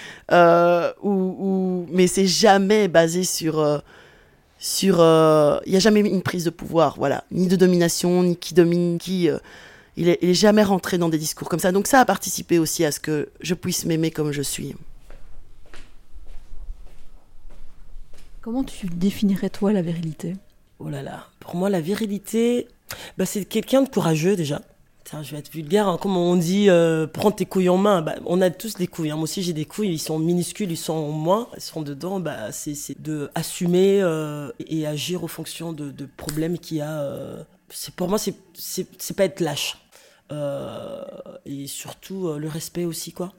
où, 1.02 1.86
mais 1.90 2.06
c'est 2.06 2.26
jamais 2.26 2.88
basé 2.88 3.24
sur 3.24 3.82
sur 4.60 4.96
il 4.96 5.00
euh, 5.00 5.58
n'y 5.66 5.76
a 5.76 5.80
jamais 5.80 6.00
une 6.00 6.20
prise 6.22 6.44
de 6.44 6.50
pouvoir 6.50 6.96
voilà 6.98 7.24
ni 7.32 7.48
de 7.48 7.56
domination 7.56 8.22
ni 8.22 8.36
qui 8.36 8.52
domine 8.52 8.98
qui 8.98 9.28
il, 10.00 10.08
est, 10.08 10.34
jamais 10.34 10.62
rentré 10.62 10.98
dans 10.98 11.08
des 11.08 11.18
discours 11.18 11.48
comme 11.48 11.60
ça 11.60 11.72
donc 11.72 11.86
ça 11.86 12.00
a 12.00 12.04
participé 12.04 12.58
aussi 12.58 12.84
à 12.84 12.92
ce 12.92 13.00
que 13.00 13.28
je 13.40 13.54
puisse 13.54 13.84
m'aimer 13.84 14.10
comme 14.10 14.32
je 14.32 14.42
suis 14.42 14.74
comment 18.40 18.64
tu 18.64 18.86
définirais 18.86 19.50
toi 19.50 19.72
la 19.72 19.82
virilité? 19.82 20.36
Oh 20.78 20.88
là 20.88 21.02
là 21.02 21.26
pour 21.38 21.54
moi 21.54 21.70
la 21.70 21.80
virilité 21.80 22.68
bah, 23.18 23.26
c'est 23.26 23.44
quelqu'un 23.44 23.82
de 23.82 23.88
courageux 23.88 24.36
déjà 24.36 24.60
je 25.22 25.32
vais 25.32 25.38
être 25.38 25.50
vulgaire, 25.50 25.88
hein. 25.88 25.98
comme 26.00 26.16
on 26.16 26.36
dit, 26.36 26.70
euh, 26.70 27.06
prends 27.06 27.30
tes 27.30 27.44
couilles 27.44 27.68
en 27.68 27.76
main. 27.76 28.02
Bah, 28.02 28.14
on 28.26 28.40
a 28.40 28.50
tous 28.50 28.74
des 28.74 28.86
couilles. 28.86 29.10
Hein. 29.10 29.16
Moi 29.16 29.24
aussi, 29.24 29.42
j'ai 29.42 29.52
des 29.52 29.64
couilles. 29.64 29.92
Ils 29.92 29.98
sont 29.98 30.18
minuscules, 30.18 30.70
ils 30.70 30.76
sont 30.76 30.92
en 30.92 31.10
moins, 31.10 31.48
ils 31.56 31.62
sont 31.62 31.82
dedans. 31.82 32.20
Bah, 32.20 32.52
c'est 32.52 33.00
de 33.00 33.30
assumer 33.34 34.00
euh, 34.02 34.50
et 34.60 34.86
agir 34.86 35.24
en 35.24 35.28
fonction 35.28 35.72
de, 35.72 35.92
problèmes 36.16 36.58
qu'il 36.58 36.78
y 36.78 36.80
a. 36.80 37.00
Euh. 37.00 37.42
c'est 37.70 37.94
pour 37.94 38.08
moi, 38.08 38.18
c'est 38.18 38.34
c'est 38.54 39.16
pas 39.16 39.24
être 39.24 39.40
lâche. 39.40 39.78
Et 40.30 41.66
surtout 41.66 42.32
le 42.34 42.48
respect 42.48 42.84
aussi, 42.84 43.12
quoi. 43.12 43.32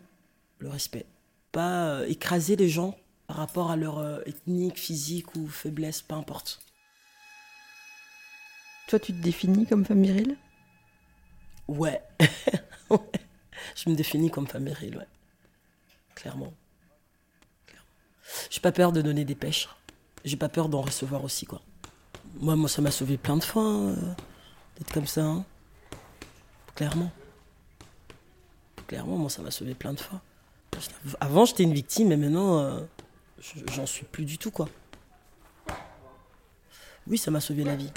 Le 0.60 0.69
respect. 0.69 1.06
Pas 1.51 2.01
écraser 2.08 2.56
les 2.56 2.69
gens 2.69 2.97
par 3.27 3.38
rapport 3.38 3.71
à 3.71 3.75
leur 3.75 4.27
ethnique, 4.27 4.77
physique 4.77 5.36
ou 5.36 5.47
faiblesse, 5.47 6.01
peu 6.01 6.15
importe. 6.15 6.62
Toi, 8.88 8.99
tu 8.99 9.13
te 9.13 9.21
définis 9.21 9.65
comme 9.65 9.86
femme 9.86 10.04
virile? 10.04 10.38
Ouais. 11.67 12.01
Je 13.75 13.89
me 13.89 13.95
définis 13.95 14.30
comme 14.30 14.47
femme 14.47 14.65
virile, 14.65 14.97
ouais. 14.97 15.08
Clairement. 16.15 16.54
J'ai 18.49 18.60
pas 18.60 18.71
peur 18.71 18.91
de 18.91 19.01
donner 19.01 19.25
des 19.25 19.36
pêches. 19.36 19.69
J'ai 20.25 20.38
pas 20.38 20.49
peur 20.49 20.69
d'en 20.69 20.82
recevoir 20.82 21.23
aussi, 21.23 21.45
quoi. 21.45 21.62
Moi, 22.36 22.56
moi 22.56 22.69
ça 22.69 22.82
m'a 22.82 22.91
sauvé 22.91 23.17
plein 23.17 23.38
de 23.38 23.43
fois 23.43 23.65
euh, 23.65 23.95
d'être 24.77 24.91
comme 24.91 25.08
ça. 25.08 25.23
Hein. 25.23 25.45
Clairement. 26.82 27.12
Clairement, 28.88 29.15
moi, 29.15 29.30
ça 29.30 29.44
m'a 29.44 29.52
sauvé 29.52 29.76
plein 29.76 29.94
de 29.94 30.00
fois. 30.00 30.20
Avant, 31.20 31.46
j'étais 31.46 31.62
une 31.62 31.76
victime, 31.76 32.08
mais 32.08 32.17
maintenant, 32.17 32.58
euh, 32.58 32.80
j'en 33.72 33.86
suis 33.86 34.04
plus 34.04 34.26
du 34.26 34.39
tout, 34.39 34.50
quoi. 34.50 34.67
Oui, 37.06 37.20
ça 37.20 37.30
m'a 37.30 37.39
sauvé 37.39 37.63
la 37.63 37.76
vie 37.76 37.91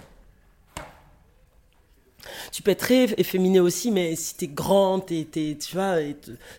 tu 2.52 2.62
peux 2.62 2.70
être 2.70 2.80
très 2.80 3.04
efféminé 3.18 3.58
aussi, 3.58 3.90
mais 3.90 4.14
si 4.14 4.36
t'es 4.36 4.46
grande, 4.46 5.06
t'es, 5.06 5.26
tu 5.26 5.74
vois, 5.74 5.96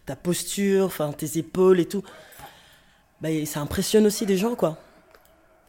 ta 0.05 0.15
posture, 0.17 0.91
tes 1.17 1.37
épaules 1.37 1.79
et 1.79 1.85
tout, 1.85 2.03
bah, 3.21 3.29
ça 3.45 3.61
impressionne 3.61 4.05
aussi 4.05 4.25
des 4.25 4.35
gens, 4.35 4.55
quoi. 4.55 4.77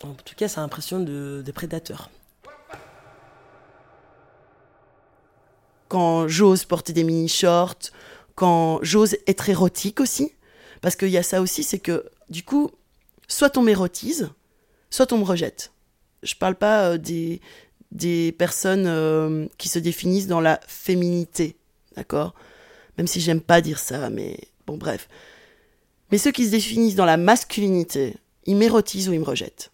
En 0.03 0.14
tout 0.14 0.35
cas, 0.35 0.49
ça 0.49 0.62
impressionne 0.62 1.05
de, 1.05 1.42
des 1.45 1.53
prédateurs. 1.53 2.11
Quand 5.96 6.28
j'ose 6.28 6.66
porter 6.66 6.92
des 6.92 7.04
mini-shorts, 7.04 7.90
quand 8.35 8.80
j'ose 8.82 9.16
être 9.26 9.48
érotique 9.48 9.98
aussi, 9.98 10.30
parce 10.82 10.94
qu'il 10.94 11.09
y 11.09 11.16
a 11.16 11.22
ça 11.22 11.40
aussi, 11.40 11.62
c'est 11.62 11.78
que 11.78 12.04
du 12.28 12.42
coup, 12.42 12.70
soit 13.28 13.56
on 13.56 13.62
m'érotise, 13.62 14.28
soit 14.90 15.11
on 15.14 15.16
me 15.16 15.24
rejette. 15.24 15.72
Je 16.22 16.35
parle 16.35 16.54
pas 16.54 16.90
euh, 16.90 16.98
des, 16.98 17.40
des 17.92 18.32
personnes 18.32 18.85
euh, 18.87 19.46
qui 19.56 19.70
se 19.70 19.78
définissent 19.78 20.26
dans 20.26 20.42
la 20.42 20.61
féminité, 20.66 21.56
d'accord? 21.96 22.35
Même 22.98 23.06
si 23.06 23.22
j'aime 23.22 23.40
pas 23.40 23.62
dire 23.62 23.78
ça, 23.78 24.11
mais 24.11 24.37
bon, 24.66 24.76
bref. 24.76 25.09
Mais 26.12 26.18
ceux 26.18 26.30
qui 26.30 26.44
se 26.44 26.50
définissent 26.50 26.94
dans 26.94 27.06
la 27.06 27.16
masculinité, 27.16 28.18
ils 28.44 28.56
m'érotisent 28.56 29.09
ou 29.09 29.14
ils 29.14 29.20
me 29.20 29.24
rejettent. 29.24 29.72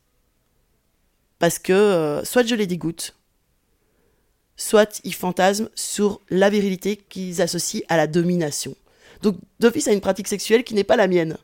Parce 1.41 1.59
que 1.59 1.73
euh, 1.73 2.25
soit 2.25 2.47
je 2.47 2.55
les 2.55 2.69
dégoûte, 2.69 3.17
soit 4.63 5.01
ils 5.05 5.15
fantasment 5.15 5.69
sur 5.75 6.21
la 6.31 6.49
virilité 6.49 6.97
qu'ils 6.97 7.43
associent 7.43 7.83
à 7.89 7.97
la 7.97 8.07
domination. 8.07 8.75
Donc 9.23 9.37
d'office 9.61 9.89
a 9.89 9.93
une 9.93 10.01
pratique 10.01 10.29
sexuelle 10.29 10.65
qui 10.65 10.75
n'est 10.75 10.85
pas 10.85 10.97
la 10.97 11.09
mienne. 11.09 11.37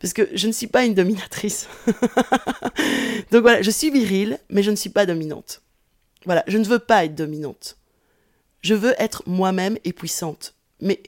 Parce 0.00 0.12
que 0.12 0.28
je 0.32 0.46
ne 0.46 0.52
suis 0.52 0.68
pas 0.68 0.84
une 0.84 0.94
dominatrice. 0.94 1.66
Donc 3.32 3.42
voilà, 3.42 3.62
je 3.62 3.70
suis 3.70 3.90
virile, 3.90 4.38
mais 4.48 4.62
je 4.62 4.70
ne 4.70 4.76
suis 4.76 4.90
pas 4.90 5.06
dominante. 5.06 5.62
Voilà, 6.24 6.44
je 6.46 6.58
ne 6.58 6.64
veux 6.64 6.78
pas 6.78 7.04
être 7.04 7.16
dominante. 7.16 7.78
Je 8.60 8.74
veux 8.74 8.94
être 8.98 9.22
moi-même 9.26 9.78
et 9.84 9.92
puissante. 9.92 10.54
Mais 10.80 11.02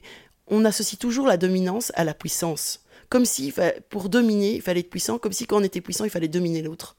on 0.47 0.65
associe 0.65 0.99
toujours 0.99 1.27
la 1.27 1.37
dominance 1.37 1.91
à 1.95 2.03
la 2.03 2.13
puissance. 2.13 2.83
Comme 3.07 3.25
si 3.25 3.53
pour 3.89 4.09
dominer, 4.09 4.55
il 4.55 4.61
fallait 4.61 4.81
être 4.81 4.89
puissant, 4.89 5.19
comme 5.19 5.33
si 5.33 5.45
quand 5.45 5.59
on 5.59 5.63
était 5.63 5.81
puissant, 5.81 6.05
il 6.05 6.09
fallait 6.09 6.27
dominer 6.27 6.61
l'autre. 6.61 6.97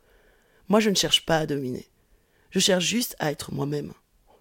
Moi, 0.69 0.81
je 0.81 0.89
ne 0.89 0.95
cherche 0.95 1.27
pas 1.27 1.39
à 1.39 1.47
dominer. 1.47 1.87
Je 2.51 2.59
cherche 2.59 2.85
juste 2.85 3.17
à 3.19 3.33
être 3.33 3.53
moi-même. 3.53 3.93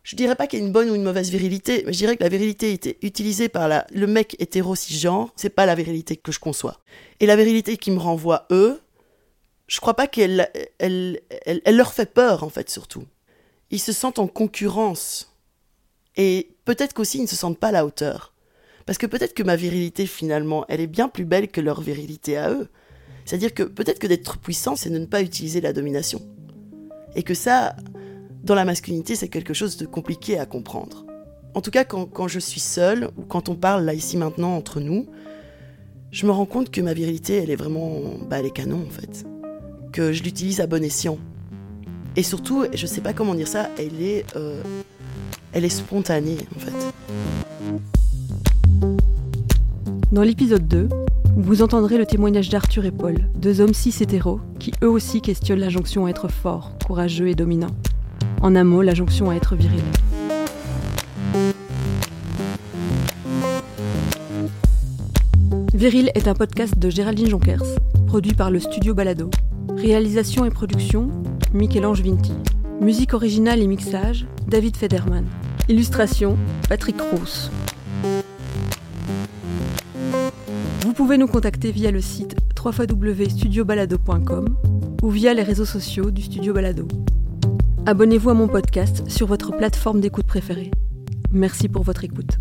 Je 0.04 0.16
dirais 0.16 0.36
pas 0.36 0.48
qu'il 0.48 0.60
y 0.60 0.62
a 0.62 0.66
une 0.66 0.72
bonne 0.72 0.90
ou 0.90 0.96
une 0.96 1.04
mauvaise 1.04 1.30
virilité, 1.30 1.84
mais 1.86 1.94
je 1.94 2.00
dirais 2.00 2.18
que 2.18 2.24
la 2.24 2.30
virilité 2.30 2.74
était 2.74 2.98
utilisée 3.02 3.50
par 3.50 3.68
la, 3.68 3.86
le 3.94 4.08
mec 4.08 4.36
hétéro 4.40 4.76
cisgenre, 4.76 5.32
c'est 5.36 5.50
pas 5.50 5.66
la 5.66 5.76
virilité 5.76 6.16
que 6.16 6.32
je 6.32 6.40
conçois. 6.40 6.80
Et 7.20 7.28
la 7.28 7.36
virilité 7.36 7.78
qui 7.78 7.92
me 7.92 8.00
renvoie 8.00 8.48
eux, 8.52 8.82
je 9.68 9.80
crois 9.80 9.94
pas 9.94 10.08
qu'elle 10.08 10.50
elle, 10.80 11.22
elle, 11.46 11.78
leur 11.78 11.94
fait 11.94 12.12
peur 12.12 12.44
en 12.44 12.50
fait 12.50 12.70
surtout. 12.70 13.06
Ils 13.70 13.80
se 13.80 13.94
sentent 13.94 14.20
en 14.20 14.28
concurrence. 14.28 15.38
Et 16.18 16.56
peut-être 16.66 16.94
qu'aussi 16.94 17.20
ils 17.20 17.24
ne 17.24 17.28
se 17.28 17.36
sentent 17.36 17.60
pas 17.60 17.70
à 17.70 17.72
la 17.72 17.86
hauteur. 17.86 18.34
Parce 18.86 18.98
que 18.98 19.06
peut-être 19.06 19.34
que 19.36 19.44
ma 19.44 19.56
virilité 19.56 20.08
finalement, 20.08 20.66
elle 20.68 20.82
est 20.82 20.88
bien 20.88 21.08
plus 21.08 21.26
belle 21.26 21.48
que 21.48 21.62
leur 21.62 21.80
virilité 21.80 22.38
à 22.38 22.52
eux. 22.52 22.68
C'est-à-dire 23.24 23.54
que 23.54 23.64
peut-être 23.64 24.00
que 24.00 24.08
d'être 24.08 24.40
puissant, 24.40 24.76
c'est 24.76 24.90
de 24.90 24.98
ne 24.98 25.06
pas 25.06 25.22
utiliser 25.22 25.62
la 25.62 25.74
domination. 25.74 26.22
Et 27.16 27.24
que 27.24 27.34
ça, 27.34 27.76
dans 28.44 28.56
la 28.56 28.66
masculinité, 28.66 29.16
c'est 29.16 29.28
quelque 29.28 29.54
chose 29.54 29.78
de 29.78 29.86
compliqué 29.86 30.40
à 30.40 30.46
comprendre. 30.46 31.06
En 31.54 31.62
tout 31.62 31.72
cas, 31.72 31.84
quand, 31.84 32.28
je 32.28 32.40
suis 32.40 32.60
seule, 32.60 33.10
ou 33.18 33.24
quand 33.24 33.50
on 33.50 33.56
parle 33.56 33.84
là, 33.84 33.94
ici, 33.94 34.18
maintenant, 34.18 34.56
entre 34.56 34.80
nous, 34.80 35.06
je 36.12 36.26
me 36.26 36.32
rends 36.32 36.46
compte 36.46 36.72
que 36.72 36.82
ma 36.82 36.94
virilité, 36.94 37.36
elle 37.36 37.50
est 37.50 37.56
vraiment. 37.56 38.00
Bah, 38.30 38.40
elle 38.40 38.46
est 38.46 38.56
canon, 38.56 38.86
en 38.88 38.90
fait. 38.90 39.26
Que 39.92 40.14
je 40.14 40.24
l'utilise 40.24 40.62
à 40.62 40.68
bon 40.68 40.84
escient. 40.84 41.18
Et 42.16 42.24
surtout, 42.24 42.66
je 42.74 42.86
sais 42.88 43.02
pas 43.02 43.14
comment 43.14 43.36
dire 43.36 43.48
ça, 43.48 43.70
elle 43.78 44.02
est. 44.02 44.26
Euh, 44.36 44.62
elle 45.54 45.66
est 45.66 45.70
spontanée, 45.70 46.38
en 46.56 46.60
fait. 46.60 46.94
Dans 50.12 50.24
l'épisode 50.24 50.68
2, 50.68 50.90
vous 51.38 51.62
entendrez 51.62 51.98
le 51.98 52.06
témoignage 52.06 52.50
d'Arthur 52.50 52.86
et 52.86 52.92
Paul, 52.92 53.30
deux 53.36 53.62
hommes 53.62 53.74
cis 53.74 53.96
hétéros, 54.02 54.40
qui 54.60 54.72
eux 54.84 54.90
aussi 54.90 55.22
questionnent 55.22 55.60
la 55.60 55.70
jonction 55.70 56.06
à 56.06 56.10
être 56.10 56.30
fort, 56.30 56.78
courageux 56.86 57.28
et 57.28 57.36
dominant. 57.36 57.72
En 58.44 58.56
un 58.56 58.64
mot, 58.64 58.82
la 58.82 58.96
jonction 58.96 59.30
à 59.30 59.36
être 59.36 59.56
viril. 59.56 59.84
Viril 65.76 66.12
est 66.16 66.28
un 66.28 66.34
podcast 66.34 66.80
de 66.80 66.90
Géraldine 66.90 67.30
Jonkers, 67.30 67.64
produit 68.08 68.34
par 68.34 68.50
le 68.50 68.60
studio 68.60 68.96
Balado. 68.96 69.30
Réalisation 69.78 70.44
et 70.46 70.50
production, 70.50 71.10
Michel-Ange 71.54 72.02
Vinti. 72.02 72.34
Musique 72.80 73.14
originale 73.14 73.60
et 73.62 73.68
mixage, 73.68 74.26
David 74.48 74.76
Federman. 74.76 75.26
Illustration, 75.70 76.36
Patrick 76.68 77.00
Rousse. 77.00 77.52
Vous 80.82 80.94
pouvez 80.94 81.20
nous 81.20 81.28
contacter 81.28 81.72
via 81.72 81.92
le 81.92 82.02
site 82.02 82.36
www.studiobalado.com 82.64 84.46
ou 85.04 85.10
via 85.12 85.36
les 85.36 85.44
réseaux 85.44 85.66
sociaux 85.66 86.10
du 86.10 86.24
Studio 86.24 86.54
Balado. 86.54 86.88
Abonnez-vous 87.88 88.30
à 88.30 88.34
mon 88.36 88.48
podcast 88.48 89.10
sur 89.10 89.26
votre 89.26 89.58
plateforme 89.58 90.02
d'écoute 90.02 90.28
préférée. 90.28 90.70
Merci 91.32 91.68
pour 91.68 91.82
votre 91.82 92.04
écoute. 92.04 92.38